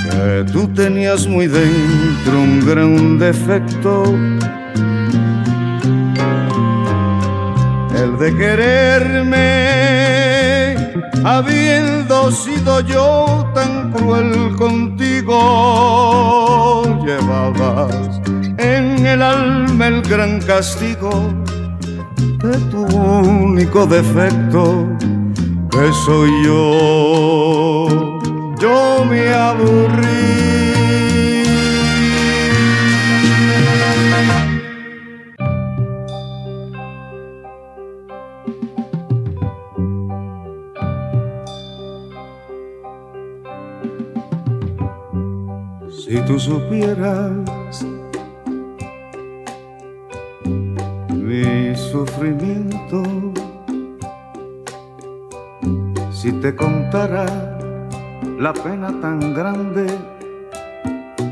que 0.04 0.44
tú 0.52 0.68
tenías 0.68 1.26
muy 1.26 1.46
dentro 1.46 2.40
un 2.40 2.60
gran 2.66 3.18
defecto, 3.18 4.04
el 8.02 8.18
de 8.18 8.36
quererme 8.36 9.48
habiendo 11.24 12.30
sido 12.30 12.80
yo 12.80 13.50
tan 13.54 13.92
cruel 13.92 14.54
contigo, 14.56 15.34
llevabas 17.04 18.27
en 18.76 19.06
el 19.06 19.22
alma 19.22 19.86
el 19.86 20.02
gran 20.02 20.40
castigo 20.40 21.10
de 22.42 22.56
tu 22.70 22.84
único 22.96 23.86
defecto, 23.86 24.86
que 25.70 25.92
soy 26.04 26.30
yo. 26.44 28.18
Yo 28.60 29.04
me 29.08 29.32
aburrí 29.32 30.38
Si 46.08 46.16
tú 46.22 46.40
supieras 46.40 47.32
sufrimiento, 51.90 53.02
si 56.12 56.32
te 56.32 56.54
contara 56.54 57.24
la 58.38 58.52
pena 58.52 58.88
tan 59.00 59.32
grande 59.32 59.86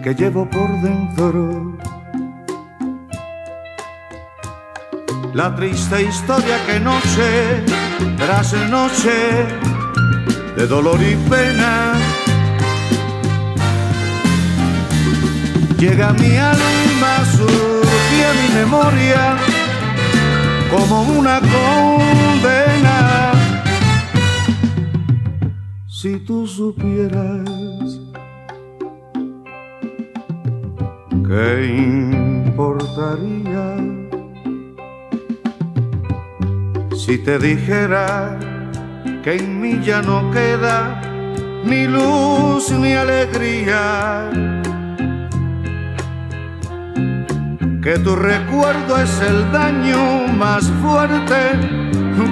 que 0.03 0.15
llevo 0.15 0.49
por 0.49 0.71
dentro, 0.81 1.77
la 5.35 5.55
triste 5.55 6.05
historia 6.05 6.57
que 6.67 6.81
noche 6.81 7.63
tras 8.17 8.55
noche 8.71 9.47
de 10.57 10.67
dolor 10.67 11.01
y 11.03 11.17
pena. 11.29 11.93
Llega 15.79 16.15
mi 16.15 16.35
alma, 16.39 17.13
surge 17.37 18.19
a 18.25 18.33
mi 18.41 18.55
memoria 18.55 19.46
como 20.71 21.03
una 21.19 21.41
condena. 21.41 23.33
Si 25.89 26.19
tú 26.21 26.47
supieras 26.47 28.01
qué 31.27 31.67
importaría 32.47 33.77
si 37.07 37.19
te 37.19 37.39
dijera 37.39 38.39
que 39.23 39.37
en 39.37 39.61
mí 39.61 39.81
ya 39.81 40.03
no 40.03 40.31
queda 40.33 41.01
ni 41.65 41.87
luz 41.87 42.71
ni 42.73 42.95
alegría 42.95 44.56
que 47.87 47.99
tu 48.01 48.17
recuerdo 48.17 49.01
es 49.01 49.21
el 49.21 49.53
daño 49.53 50.27
más 50.37 50.65
fuerte 50.83 51.37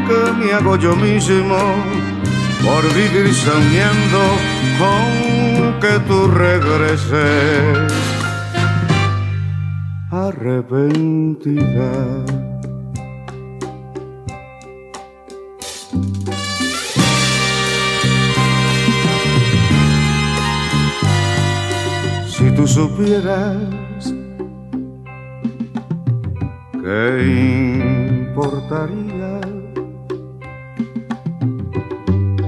que 0.08 0.32
me 0.32 0.52
hago 0.52 0.74
yo 0.74 0.96
mismo 0.96 1.56
por 2.64 2.82
vivir 2.92 3.32
soñando 3.32 4.20
con 4.80 5.78
que 5.80 6.00
tú 6.08 6.26
regreses 6.26 7.92
arrepentida. 10.10 11.92
Si 22.26 22.50
tú 22.56 22.66
supieras 22.66 23.84
¿Qué 26.84 27.80
importaría 28.28 29.40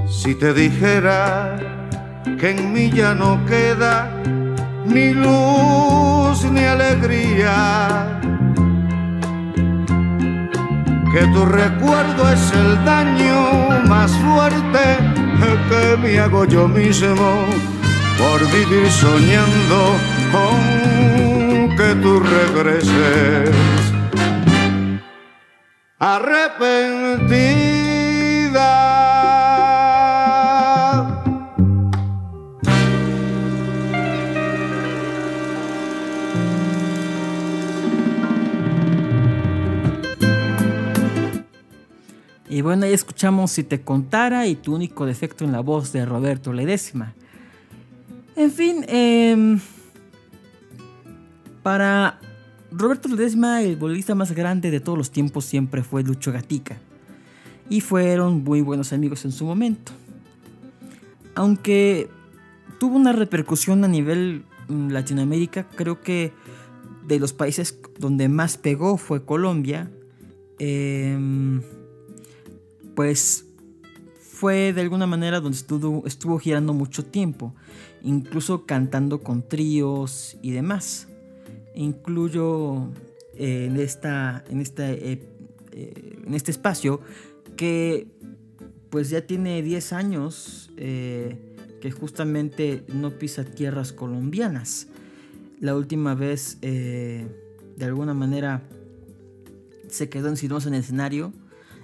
si 0.07 0.35
te 0.35 0.53
dijera 0.53 1.57
que 2.39 2.51
en 2.51 2.71
mí 2.71 2.91
ya 2.91 3.15
no 3.15 3.43
queda 3.47 4.11
ni 4.85 5.15
luz 5.15 6.43
ni 6.51 6.59
alegría? 6.65 8.21
Que 11.11 11.25
tu 11.33 11.43
recuerdo 11.43 12.31
es 12.31 12.53
el 12.53 12.85
daño 12.85 13.81
más 13.87 14.11
fuerte 14.17 14.99
que 15.69 15.97
me 15.97 16.19
hago 16.19 16.45
yo 16.45 16.67
mismo 16.67 17.47
por 18.19 18.39
vivir 18.51 18.91
soñando 18.91 19.97
con 20.31 21.75
que 21.75 21.95
tú 22.03 22.19
regreses 22.19 23.96
arrepentida. 25.99 27.87
Y 42.49 42.61
bueno, 42.61 42.85
ahí 42.85 42.93
escuchamos 42.93 43.51
Si 43.51 43.63
te 43.63 43.81
contara 43.81 44.47
y 44.47 44.55
tu 44.55 44.73
único 44.73 45.05
defecto 45.05 45.43
en 45.43 45.51
la 45.51 45.59
voz 45.59 45.91
de 45.91 46.05
Roberto 46.05 46.53
Ledesma. 46.53 47.13
En 48.35 48.51
fin, 48.51 48.85
eh, 48.87 49.57
para 51.63 52.19
Roberto 52.71 53.07
Ledesma, 53.07 53.61
el 53.61 53.77
bolista 53.77 54.13
más 54.13 54.33
grande 54.33 54.71
de 54.71 54.79
todos 54.79 54.97
los 54.97 55.11
tiempos, 55.11 55.45
siempre 55.45 55.83
fue 55.83 56.03
Lucho 56.03 56.31
Gatica. 56.31 56.77
Y 57.69 57.81
fueron 57.81 58.43
muy 58.43 58.61
buenos 58.61 58.93
amigos 58.93 59.25
en 59.25 59.31
su 59.31 59.45
momento. 59.45 59.91
Aunque 61.35 62.09
tuvo 62.79 62.95
una 62.95 63.13
repercusión 63.13 63.83
a 63.83 63.87
nivel 63.87 64.43
mm, 64.67 64.89
Latinoamérica, 64.89 65.67
creo 65.75 66.01
que 66.01 66.33
de 67.05 67.19
los 67.19 67.33
países 67.33 67.79
donde 67.99 68.27
más 68.27 68.57
pegó 68.57 68.97
fue 68.97 69.23
Colombia. 69.23 69.89
Em, 70.59 71.61
pues 72.95 73.45
fue 74.19 74.73
de 74.73 74.81
alguna 74.81 75.07
manera 75.07 75.39
donde 75.39 75.57
estuvo, 75.57 76.05
estuvo 76.05 76.37
girando 76.39 76.73
mucho 76.73 77.05
tiempo, 77.05 77.53
incluso 78.03 78.65
cantando 78.65 79.23
con 79.23 79.47
tríos 79.47 80.37
y 80.41 80.51
demás 80.51 81.07
incluyo 81.77 82.89
eh, 83.35 83.65
en, 83.65 83.77
esta, 83.77 84.43
en, 84.49 84.61
esta, 84.61 84.91
eh, 84.91 85.21
eh, 85.71 86.19
en 86.25 86.33
este 86.33 86.51
espacio 86.51 87.01
que 87.55 88.07
pues 88.89 89.09
ya 89.09 89.21
tiene 89.21 89.61
10 89.61 89.93
años 89.93 90.71
que 90.77 91.91
justamente 91.91 92.83
no 92.93 93.17
pisa 93.17 93.43
tierras 93.43 93.91
colombianas. 93.91 94.87
La 95.59 95.75
última 95.75 96.15
vez 96.15 96.59
de 96.61 97.27
alguna 97.81 98.13
manera 98.13 98.63
se 99.89 100.07
quedó 100.07 100.29
en 100.29 100.35
en 100.37 100.73
el 100.73 100.79
escenario 100.79 101.33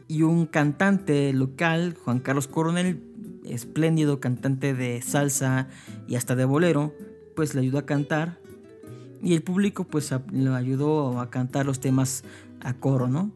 y 0.08 0.22
un 0.22 0.46
cantante 0.46 1.34
local, 1.34 1.96
Juan 2.04 2.20
Carlos 2.20 2.48
Coronel, 2.48 3.02
espléndido 3.46 4.20
cantante 4.20 4.74
de 4.74 5.02
salsa 5.02 5.68
y 6.08 6.16
hasta 6.16 6.36
de 6.36 6.46
bolero, 6.46 6.94
pues 7.36 7.54
le 7.56 7.62
ayudó 7.62 7.80
a 7.80 7.86
cantar 7.86 8.43
y 9.24 9.34
el 9.34 9.42
público 9.42 9.86
pues 9.86 10.14
lo 10.32 10.54
ayudó 10.54 11.20
a 11.22 11.30
cantar 11.30 11.66
los 11.66 11.80
temas 11.80 12.24
a 12.60 12.74
coro, 12.74 13.08
¿no? 13.08 13.32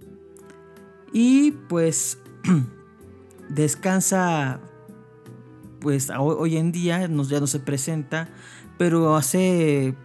Y 1.13 1.51
pues 1.69 2.19
descansa 3.49 4.59
pues 5.79 6.09
hoy 6.09 6.57
en 6.57 6.71
día 6.71 7.07
ya 7.07 7.39
no 7.39 7.47
se 7.47 7.59
presenta, 7.59 8.29
pero 8.77 9.15
hace 9.15 9.95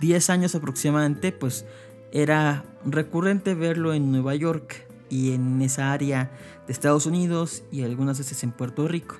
10 0.00 0.30
años 0.30 0.54
aproximadamente 0.54 1.30
pues 1.30 1.64
era 2.12 2.64
recurrente 2.84 3.54
verlo 3.54 3.94
en 3.94 4.10
Nueva 4.10 4.34
York 4.34 4.86
y 5.08 5.32
en 5.32 5.62
esa 5.62 5.92
área 5.92 6.32
de 6.66 6.72
Estados 6.72 7.06
Unidos 7.06 7.62
y 7.70 7.82
algunas 7.82 8.18
veces 8.18 8.42
en 8.42 8.50
Puerto 8.50 8.88
Rico. 8.88 9.16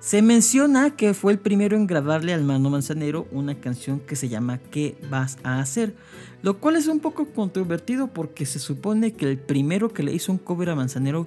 Se 0.00 0.22
menciona 0.22 0.96
que 0.96 1.12
fue 1.12 1.30
el 1.32 1.38
primero 1.38 1.76
en 1.76 1.86
grabarle 1.86 2.32
al 2.32 2.42
Mano 2.42 2.70
Manzanero 2.70 3.28
una 3.32 3.56
canción 3.56 4.00
que 4.00 4.16
se 4.16 4.30
llama 4.30 4.56
¿Qué 4.56 4.96
vas 5.10 5.36
a 5.42 5.60
hacer? 5.60 5.94
Lo 6.42 6.56
cual 6.56 6.76
es 6.76 6.86
un 6.86 7.00
poco 7.00 7.26
controvertido 7.26 8.06
porque 8.06 8.46
se 8.46 8.58
supone 8.58 9.12
que 9.12 9.30
el 9.30 9.36
primero 9.36 9.90
que 9.90 10.02
le 10.02 10.14
hizo 10.14 10.32
un 10.32 10.38
cover 10.38 10.70
a 10.70 10.74
Manzanero 10.74 11.26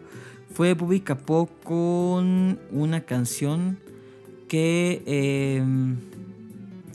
fue 0.56 0.74
Bobby 0.74 1.02
Capó 1.02 1.48
con 1.64 2.60
una 2.72 3.02
canción 3.02 3.78
que, 4.48 5.04
em, 5.06 5.98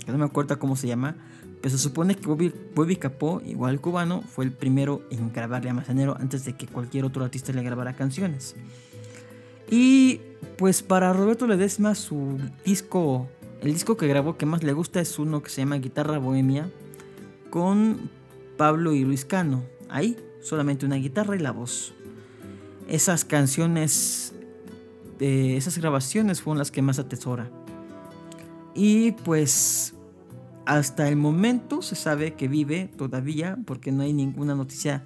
que 0.05 0.11
no 0.11 0.19
me 0.19 0.25
acuerdo 0.25 0.59
cómo 0.59 0.75
se 0.75 0.89
llama, 0.89 1.15
pero 1.61 1.71
se 1.77 1.79
supone 1.79 2.17
que 2.17 2.27
Bobby, 2.27 2.53
Bobby, 2.75 2.97
Capó, 2.97 3.41
igual 3.47 3.81
cubano, 3.81 4.23
fue 4.23 4.45
el 4.45 4.51
primero 4.51 5.03
en 5.11 5.33
grabarle 5.33 5.71
a 5.71 5.75
Manzanero 5.75 6.17
antes 6.19 6.45
de 6.45 6.55
que 6.55 6.67
cualquier 6.67 7.05
otro 7.05 7.23
artista 7.23 7.53
le 7.53 7.63
grabara 7.63 7.95
canciones. 7.95 8.57
Y 9.71 10.21
pues 10.57 10.83
para 10.83 11.13
Roberto 11.13 11.47
Ledesma 11.47 11.95
su 11.95 12.39
disco, 12.65 13.29
el 13.61 13.73
disco 13.73 13.97
que 13.97 14.07
grabó 14.07 14.37
que 14.37 14.47
más 14.47 14.63
le 14.63 14.73
gusta 14.73 15.01
es 15.01 15.19
uno 15.19 15.43
que 15.43 15.51
se 15.51 15.61
llama 15.61 15.77
Guitarra 15.77 16.19
Bohemia 16.19 16.71
con 17.51 18.11
Pablo 18.57 18.93
y 18.93 19.05
Luis 19.05 19.25
Cano. 19.25 19.65
Ahí 19.89 20.17
solamente 20.41 20.87
una 20.87 20.97
guitarra 20.97 21.37
y 21.37 21.39
la 21.39 21.53
voz. 21.53 21.93
Esas 22.89 23.25
canciones, 23.25 24.35
eh, 25.21 25.57
esas 25.57 25.79
grabaciones 25.79 26.41
fueron 26.41 26.59
las 26.59 26.71
que 26.71 26.83
más 26.83 26.99
atesora. 26.99 27.51
Y 28.75 29.13
pues 29.13 29.95
hasta 30.65 31.09
el 31.09 31.17
momento 31.17 31.83
se 31.83 31.95
sabe 31.95 32.35
que 32.35 32.49
vive 32.49 32.91
todavía 32.97 33.59
porque 33.67 33.93
no 33.93 34.03
hay 34.03 34.13
ninguna 34.13 34.55
noticia 34.55 35.05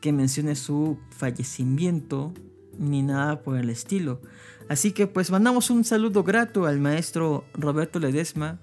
que 0.00 0.12
mencione 0.12 0.54
su 0.54 0.98
fallecimiento 1.10 2.32
ni 2.78 3.02
nada 3.02 3.42
por 3.42 3.56
el 3.56 3.70
estilo. 3.70 4.20
Así 4.68 4.92
que 4.92 5.06
pues 5.06 5.30
mandamos 5.30 5.70
un 5.70 5.84
saludo 5.84 6.24
grato 6.24 6.66
al 6.66 6.80
maestro 6.80 7.44
Roberto 7.54 7.98
Ledesma, 7.98 8.58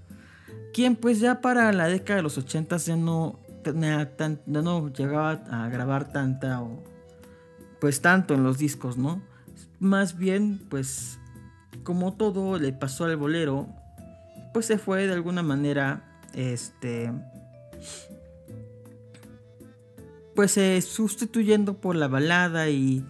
quien 0.73 0.95
pues 0.95 1.19
ya 1.19 1.41
para 1.41 1.71
la 1.71 1.87
década 1.87 2.17
de 2.17 2.23
los 2.23 2.37
80 2.37 2.77
ya 2.77 2.95
no 2.95 3.39
tan, 4.17 4.41
no 4.45 4.91
llegaba 4.91 5.31
a 5.49 5.69
grabar 5.69 6.11
tanta 6.11 6.61
o 6.61 6.83
pues 7.79 8.01
tanto 8.01 8.33
en 8.33 8.43
los 8.43 8.57
discos, 8.57 8.97
¿no? 8.97 9.21
Más 9.79 10.17
bien 10.17 10.59
pues 10.69 11.19
como 11.83 12.13
todo 12.13 12.59
le 12.59 12.73
pasó 12.73 13.05
al 13.05 13.17
bolero, 13.17 13.67
pues 14.53 14.65
se 14.65 14.77
fue 14.77 15.07
de 15.07 15.13
alguna 15.13 15.43
manera 15.43 16.19
este 16.33 17.11
pues 20.35 20.57
eh, 20.57 20.81
sustituyendo 20.81 21.75
por 21.75 21.95
la 21.95 22.07
balada 22.07 22.69
y 22.69 23.05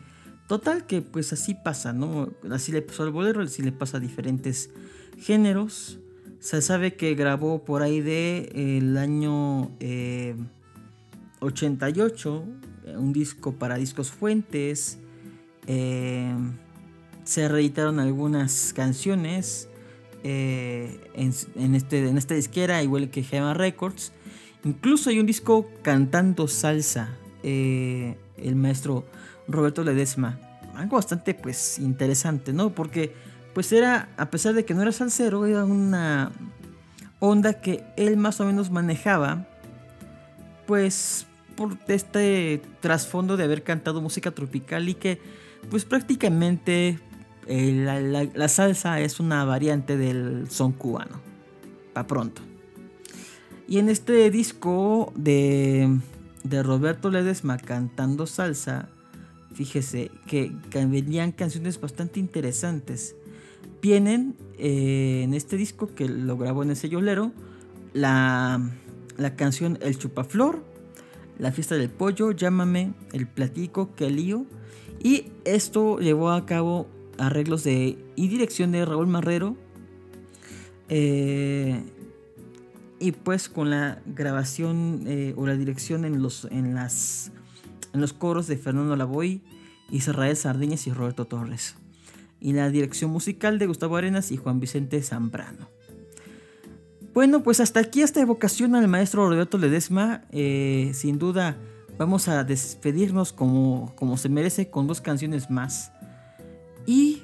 total 0.47 0.85
que 0.85 1.01
pues 1.01 1.33
así 1.33 1.55
pasa, 1.55 1.93
¿no? 1.93 2.29
Así 2.51 2.71
le 2.71 2.81
pasó 2.81 3.03
al 3.03 3.11
bolero, 3.11 3.41
así 3.41 3.61
le 3.61 3.71
pasa 3.71 3.97
a 3.97 3.99
diferentes 3.99 4.69
géneros. 5.17 5.99
Se 6.39 6.61
sabe 6.61 6.95
que 6.95 7.15
grabó 7.15 7.63
por 7.63 7.81
ahí 7.81 8.01
de 8.01 8.77
el 8.77 8.97
año 8.97 9.71
88 11.39 12.43
eh, 12.85 12.97
un 12.97 13.13
disco 13.13 13.53
para 13.53 13.75
discos 13.75 14.11
fuentes. 14.11 14.99
Eh, 15.67 16.35
se 17.23 17.47
reeditaron 17.47 17.99
algunas 17.99 18.73
canciones 18.73 19.69
en, 20.23 21.75
este, 21.75 22.07
en 22.07 22.17
esta 22.17 22.33
disquera, 22.33 22.83
igual 22.83 23.09
que 23.09 23.23
Gema 23.23 23.53
Records. 23.53 24.11
Incluso 24.65 25.09
hay 25.09 25.19
un 25.19 25.25
disco 25.25 25.69
cantando 25.81 26.47
salsa, 26.47 27.09
eh, 27.43 28.15
el 28.37 28.55
maestro 28.55 29.05
Roberto 29.47 29.83
Ledesma. 29.83 30.39
Algo 30.75 30.95
bastante 30.95 31.33
pues 31.33 31.79
interesante, 31.79 32.53
¿no? 32.53 32.71
Porque 32.71 33.13
pues 33.53 33.71
era, 33.71 34.09
a 34.17 34.29
pesar 34.29 34.53
de 34.53 34.65
que 34.65 34.73
no 34.73 34.81
era 34.81 34.91
salsero, 34.91 35.45
era 35.45 35.63
una 35.63 36.31
onda 37.19 37.53
que 37.61 37.83
él 37.95 38.17
más 38.17 38.39
o 38.41 38.45
menos 38.45 38.71
manejaba, 38.71 39.47
pues 40.65 41.27
por 41.55 41.77
este 41.87 42.61
trasfondo 42.79 43.37
de 43.37 43.43
haber 43.43 43.63
cantado 43.63 44.01
música 44.01 44.31
tropical 44.31 44.89
y 44.89 44.95
que 44.95 45.21
pues 45.69 45.85
prácticamente 45.85 46.99
eh, 47.47 48.29
la, 48.33 48.47
salsa 48.47 48.99
es 48.99 49.19
una 49.19 49.45
variante 49.45 49.97
del 49.97 50.49
son 50.49 50.71
cubano. 50.71 51.21
Pa' 51.93 52.07
pronto. 52.07 52.41
Y 53.67 53.77
en 53.77 53.89
este 53.89 54.29
disco 54.31 55.13
de, 55.15 55.99
de 56.43 56.63
Roberto 56.63 57.09
Ledesma 57.09 57.57
cantando 57.57 58.25
salsa, 58.25 58.89
fíjese 59.53 60.11
que 60.27 60.51
venían 60.73 61.31
canciones 61.31 61.79
bastante 61.79 62.19
interesantes. 62.19 63.15
Vienen 63.81 64.35
eh, 64.57 65.21
en 65.23 65.33
este 65.33 65.57
disco 65.57 65.93
que 65.93 66.07
lo 66.07 66.37
grabó 66.37 66.63
en 66.63 66.71
ese 66.71 66.89
yolero 66.89 67.31
la, 67.93 68.71
la 69.17 69.35
canción 69.35 69.77
El 69.81 69.97
Chupaflor, 69.97 70.63
La 71.37 71.51
Fiesta 71.51 71.75
del 71.75 71.89
Pollo, 71.89 72.31
Llámame, 72.31 72.93
El 73.11 73.27
Platico, 73.27 73.93
Que 73.95 74.09
lío. 74.09 74.45
Y 75.03 75.25
esto 75.43 75.99
llevó 75.99 76.31
a 76.31 76.45
cabo 76.45 76.87
arreglos 77.17 77.63
de 77.63 77.97
y 78.15 78.27
dirección 78.27 78.71
de 78.71 78.85
Raúl 78.85 79.07
Marrero. 79.07 79.57
Eh, 80.89 81.83
y 82.99 83.11
pues 83.11 83.49
con 83.49 83.69
la 83.69 84.01
grabación 84.05 85.03
eh, 85.07 85.33
o 85.35 85.45
la 85.45 85.57
dirección 85.57 86.05
en 86.05 86.21
los, 86.21 86.45
en, 86.45 86.73
las, 86.73 87.31
en 87.93 88.01
los 88.01 88.13
coros 88.13 88.47
de 88.47 88.57
Fernando 88.57 88.95
Lavoy, 88.95 89.41
Israel 89.89 90.35
Sardiñas 90.35 90.87
y 90.87 90.91
Roberto 90.91 91.25
Torres. 91.25 91.75
Y 92.39 92.53
la 92.53 92.69
dirección 92.69 93.11
musical 93.11 93.59
de 93.59 93.67
Gustavo 93.67 93.95
Arenas 93.95 94.31
y 94.31 94.37
Juan 94.37 94.59
Vicente 94.59 95.01
Zambrano. 95.01 95.69
Bueno, 97.13 97.43
pues 97.43 97.59
hasta 97.59 97.79
aquí 97.79 98.01
esta 98.01 98.21
evocación 98.21 98.75
al 98.75 98.87
maestro 98.87 99.29
Roberto 99.29 99.57
Ledesma. 99.57 100.23
Eh, 100.31 100.91
sin 100.95 101.19
duda 101.19 101.57
vamos 101.97 102.27
a 102.27 102.43
despedirnos 102.43 103.33
como, 103.33 103.93
como 103.95 104.17
se 104.17 104.29
merece 104.29 104.69
con 104.69 104.87
dos 104.87 104.99
canciones 104.99 105.49
más. 105.49 105.91
Y 106.85 107.23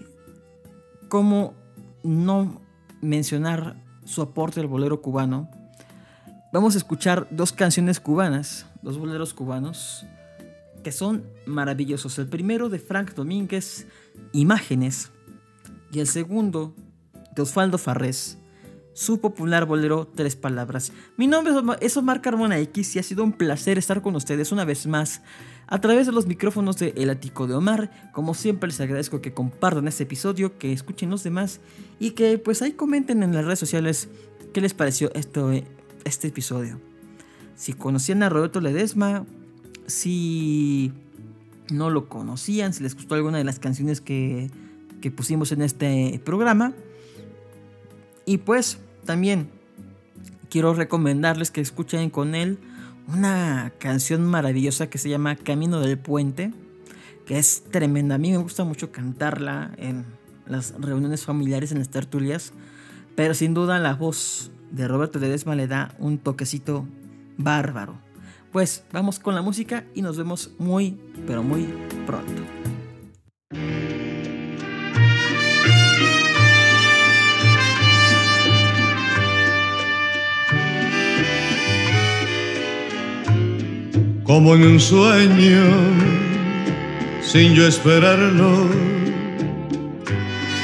como 1.10 1.56
no 2.04 2.62
mencionar 3.02 3.84
su 4.06 4.22
aporte 4.22 4.60
al 4.60 4.68
bolero 4.68 5.02
cubano, 5.02 5.50
vamos 6.54 6.76
a 6.76 6.78
escuchar 6.78 7.28
dos 7.32 7.52
canciones 7.52 8.00
cubanas, 8.00 8.68
dos 8.82 8.98
boleros 8.98 9.34
cubanos, 9.34 10.06
que 10.84 10.92
son 10.92 11.26
maravillosos. 11.46 12.18
El 12.20 12.28
primero 12.28 12.70
de 12.70 12.80
Frank 12.80 13.14
Domínguez, 13.14 13.88
Imágenes, 14.32 15.12
y 15.92 16.00
el 16.00 16.08
segundo 16.08 16.76
de 17.36 17.42
Osvaldo 17.42 17.78
Farrés, 17.78 18.38
su 18.94 19.20
popular 19.20 19.66
bolero 19.66 20.08
Tres 20.14 20.36
Palabras. 20.36 20.92
Mi 21.18 21.28
nombre 21.28 21.54
es 21.82 21.98
Omar 21.98 22.22
Carmona 22.22 22.60
X 22.60 22.96
y 22.96 23.00
ha 23.00 23.04
sido 23.04 23.24
un 23.24 23.34
placer 23.34 23.78
estar 23.78 24.02
con 24.02 24.16
ustedes 24.16 24.52
una 24.52 24.66
vez 24.66 24.88
más 24.88 25.22
a 25.68 25.80
través 25.80 26.06
de 26.06 26.12
los 26.12 26.28
micrófonos 26.28 26.78
de 26.78 26.94
El 26.98 27.10
Ático 27.10 27.48
de 27.48 27.56
Omar. 27.56 28.12
Como 28.14 28.34
siempre 28.34 28.68
les 28.68 28.82
agradezco 28.82 29.22
que 29.22 29.34
compartan 29.34 29.88
este 29.88 30.04
episodio, 30.04 30.58
que 30.58 30.74
escuchen 30.74 31.10
los 31.10 31.24
demás 31.24 31.62
y 32.00 32.12
que 32.12 32.38
pues 32.38 32.62
ahí 32.62 32.74
comenten 32.74 33.24
en 33.24 33.34
las 33.34 33.46
redes 33.46 33.60
sociales 33.60 34.10
qué 34.54 34.62
les 34.62 34.74
pareció 34.74 35.14
esto, 35.16 35.52
este 36.04 36.28
episodio. 36.28 36.80
Si 37.56 37.74
conocían 37.74 38.24
a 38.24 38.30
Roberto 38.30 38.62
Ledesma, 38.62 39.26
si 39.90 40.94
no 41.72 41.90
lo 41.90 42.08
conocían, 42.10 42.74
si 42.74 42.84
les 42.84 42.96
gustó 42.96 43.16
alguna 43.16 43.38
de 43.38 43.44
las 43.44 43.60
canciones 43.60 44.02
que, 44.02 44.50
que 45.02 45.12
pusimos 45.12 45.52
en 45.52 45.62
este 45.62 46.22
programa. 46.24 46.74
Y 48.26 48.38
pues 48.38 48.80
también 49.06 49.50
quiero 50.50 50.74
recomendarles 50.74 51.52
que 51.52 51.62
escuchen 51.62 52.10
con 52.10 52.36
él 52.36 52.60
una 53.08 53.74
canción 53.80 54.24
maravillosa 54.26 54.90
que 54.90 54.98
se 54.98 55.10
llama 55.10 55.36
Camino 55.36 55.80
del 55.80 55.98
Puente, 55.98 56.54
que 57.26 57.40
es 57.40 57.64
tremenda. 57.72 58.16
A 58.16 58.18
mí 58.18 58.32
me 58.32 58.38
gusta 58.38 58.64
mucho 58.64 58.92
cantarla 58.92 59.72
en 59.78 60.06
las 60.46 60.74
reuniones 60.80 61.26
familiares, 61.26 61.72
en 61.72 61.80
las 61.80 61.90
tertulias, 61.90 62.54
pero 63.16 63.34
sin 63.34 63.54
duda 63.54 63.80
la 63.80 63.96
voz 63.96 64.52
de 64.72 64.88
Roberto 64.88 65.20
Ledesma 65.20 65.56
le 65.56 65.68
da 65.68 65.96
un 66.00 66.18
toquecito 66.18 66.86
bárbaro. 67.38 68.09
Pues 68.52 68.84
vamos 68.92 69.20
con 69.20 69.36
la 69.36 69.42
música 69.42 69.86
y 69.94 70.02
nos 70.02 70.18
vemos 70.18 70.52
muy, 70.58 70.98
pero 71.28 71.44
muy 71.44 71.68
pronto. 72.08 72.44
Como 84.24 84.56
en 84.56 84.64
un 84.64 84.80
sueño, 84.80 85.64
sin 87.22 87.54
yo 87.54 87.68
esperarlo, 87.68 88.68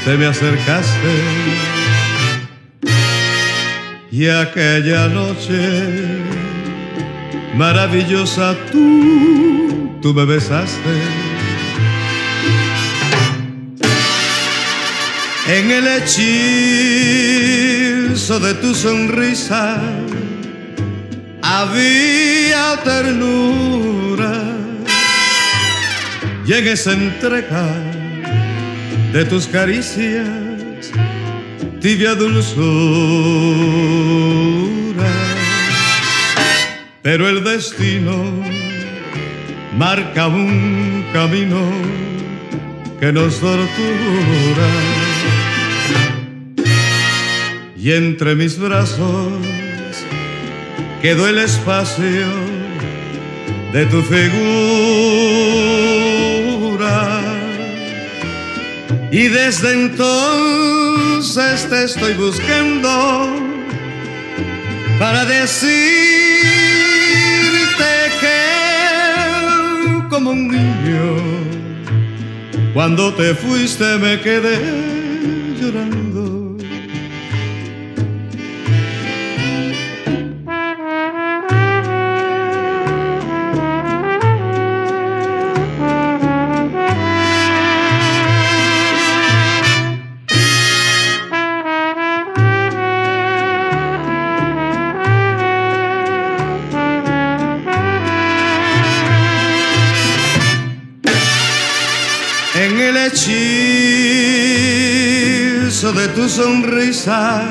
te 0.05 0.17
me 0.17 0.25
acercaste 0.27 1.13
y 4.11 4.27
aquella 4.27 5.07
noche 5.07 6.34
maravillosa 7.55 8.55
tú, 8.71 9.97
tú 10.01 10.13
me 10.13 10.25
besaste. 10.25 10.95
En 15.47 15.71
el 15.71 15.87
hechizo 15.87 16.25
de 18.39 18.55
tu 18.55 18.73
sonrisa 18.73 19.79
había 21.41 22.77
ternura 22.83 24.33
y 26.47 26.53
en 26.53 26.67
esa 26.67 26.93
entrega 26.93 27.67
de 29.13 29.25
tus 29.25 29.45
caricias 29.47 30.27
tibia 31.79 32.15
dulzura. 32.15 32.65
Pero 37.05 37.29
el 37.29 37.43
destino 37.43 38.15
marca 39.77 40.27
un 40.27 41.05
camino 41.13 41.61
que 42.99 43.13
nos 43.13 43.39
tortura. 43.39 44.69
Y 47.77 47.91
entre 47.91 48.33
mis 48.33 48.57
brazos 48.57 49.33
quedó 51.03 51.27
el 51.27 51.37
espacio 51.37 52.25
de 53.71 53.85
tu 53.85 54.01
figura. 54.01 54.31
Y 59.11 59.27
desde 59.27 59.73
entonces 59.73 61.69
te 61.69 61.83
estoy 61.83 62.15
buscando 62.15 63.29
para 64.97 65.23
decir 65.25 66.14
como 70.25 70.31
un 70.31 70.47
niño. 70.47 71.17
Cuando 72.73 73.13
te 73.13 73.35
fuiste 73.35 73.97
me 73.99 74.19
quedé 74.21 74.94
tu 106.15 106.29
sonrisa 106.29 107.43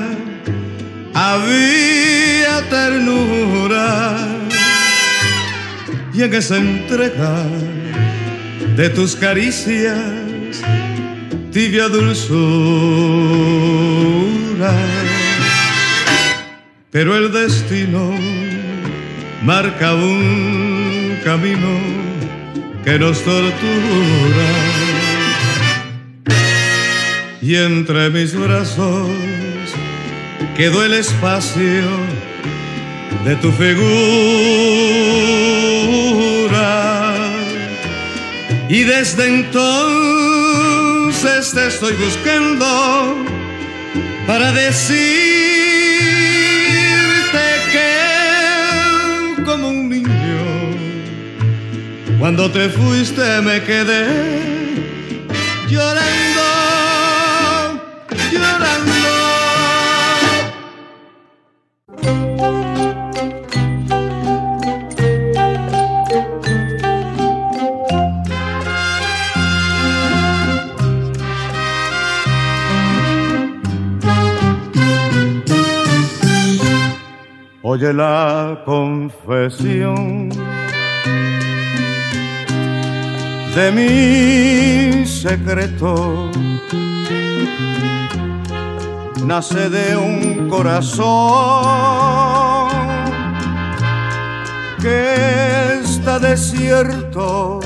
había 1.13 2.63
ternura 2.71 4.17
y 6.15 6.23
en 6.23 6.35
esa 6.35 6.57
entrega 6.57 7.45
de 8.75 8.89
tus 8.89 9.15
caricias 9.17 10.63
tibia 11.53 11.89
dulzura. 11.89 12.35
Pero 16.91 17.17
el 17.17 17.33
destino 17.33 18.13
marca 19.43 19.95
un 19.95 21.19
camino 21.23 21.79
que 22.85 22.99
nos 22.99 23.23
tortura 23.23 24.94
y 27.45 27.57
entre 27.57 28.09
mis 28.09 28.35
brazos 28.35 29.11
quedó 30.57 30.83
el 30.83 30.95
espacio 30.95 31.85
de 33.23 33.37
tu 33.37 33.53
figura. 33.53 33.85
Y 38.71 38.85
desde 38.85 39.27
entonces 39.27 40.33
te 41.53 41.67
estoy 41.67 41.93
buscando 41.93 43.15
para 44.27 44.51
decirte 44.53 44.95
que 47.73 49.43
como 49.45 49.69
un 49.69 49.91
niño, 49.91 50.09
cuando 52.19 52.51
te 52.51 52.71
fuiste 52.71 53.43
me 53.43 53.63
quedé 53.63 54.07
llorando 55.69 56.24
Oye 77.75 77.93
la 77.93 78.63
confesión 78.65 80.29
de 83.57 83.73
mi 83.73 85.05
secreto 85.05 86.31
nace 89.27 89.69
de 89.71 89.97
un 89.97 90.49
corazón 90.49 91.09
que 94.81 95.81
está 95.83 96.21
desierto. 96.21 97.59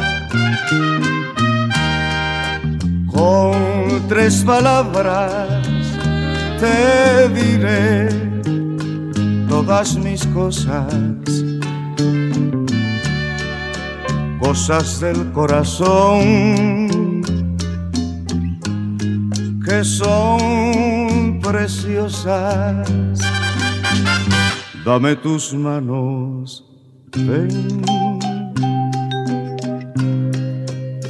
Con 3.12 4.08
tres 4.08 4.42
palabras 4.42 5.50
te 6.58 7.28
diré 7.28 8.27
todas 9.48 9.96
mis 9.96 10.26
cosas, 10.26 10.94
cosas 14.38 15.00
del 15.00 15.32
corazón 15.32 16.88
que 19.64 19.84
son 19.84 21.40
preciosas. 21.42 22.88
Dame 24.84 25.16
tus 25.16 25.52
manos, 25.54 26.64
ven. 27.16 27.82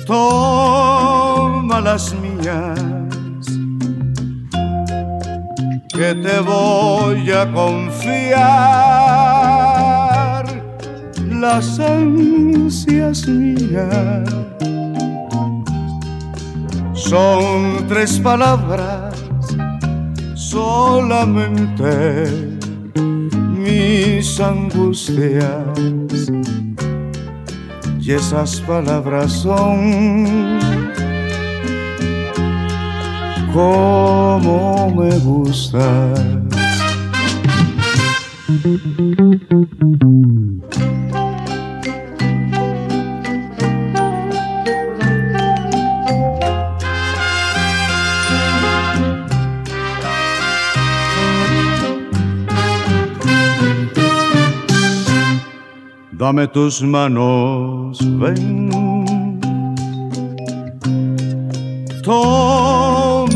Toma 0.07 1.81
las 1.81 2.15
mías, 2.15 2.81
que 5.99 6.15
te 6.15 6.39
voy 6.39 7.29
a 7.33 7.51
confiar 7.53 8.39
las 11.29 11.81
ansias 11.81 13.27
mías. 13.27 14.31
Son 16.93 17.85
tres 17.89 18.21
palabras 18.21 19.13
solamente 20.37 21.81
mis 23.57 24.39
angustias 24.39 25.65
y 28.01 28.13
esas 28.13 28.61
palabras 28.61 29.33
son 29.33 30.58
como 33.53 34.91
me 34.95 35.19
gustan. 35.19 36.49
Dame 56.13 56.49
tus 56.49 56.83
manos, 56.83 57.99
ven. 58.19 58.69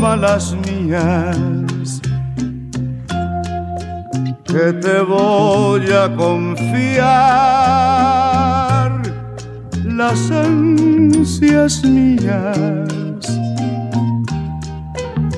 Las 0.03 0.53
mías, 0.67 2.01
que 4.43 4.73
te 4.73 4.99
voy 4.99 5.89
a 5.91 6.13
confiar 6.15 7.01
las 9.85 10.29
ansias 10.29 11.83
mías. 11.85 13.25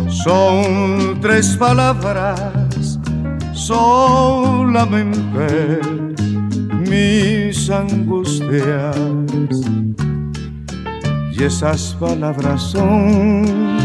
Son 0.09 1.21
tres 1.21 1.55
palabras 1.57 2.99
solamente 3.53 4.99
mis 6.89 7.69
angustias 7.69 8.97
y 11.31 11.43
esas 11.43 11.95
palabras 11.99 12.61
son 12.61 13.84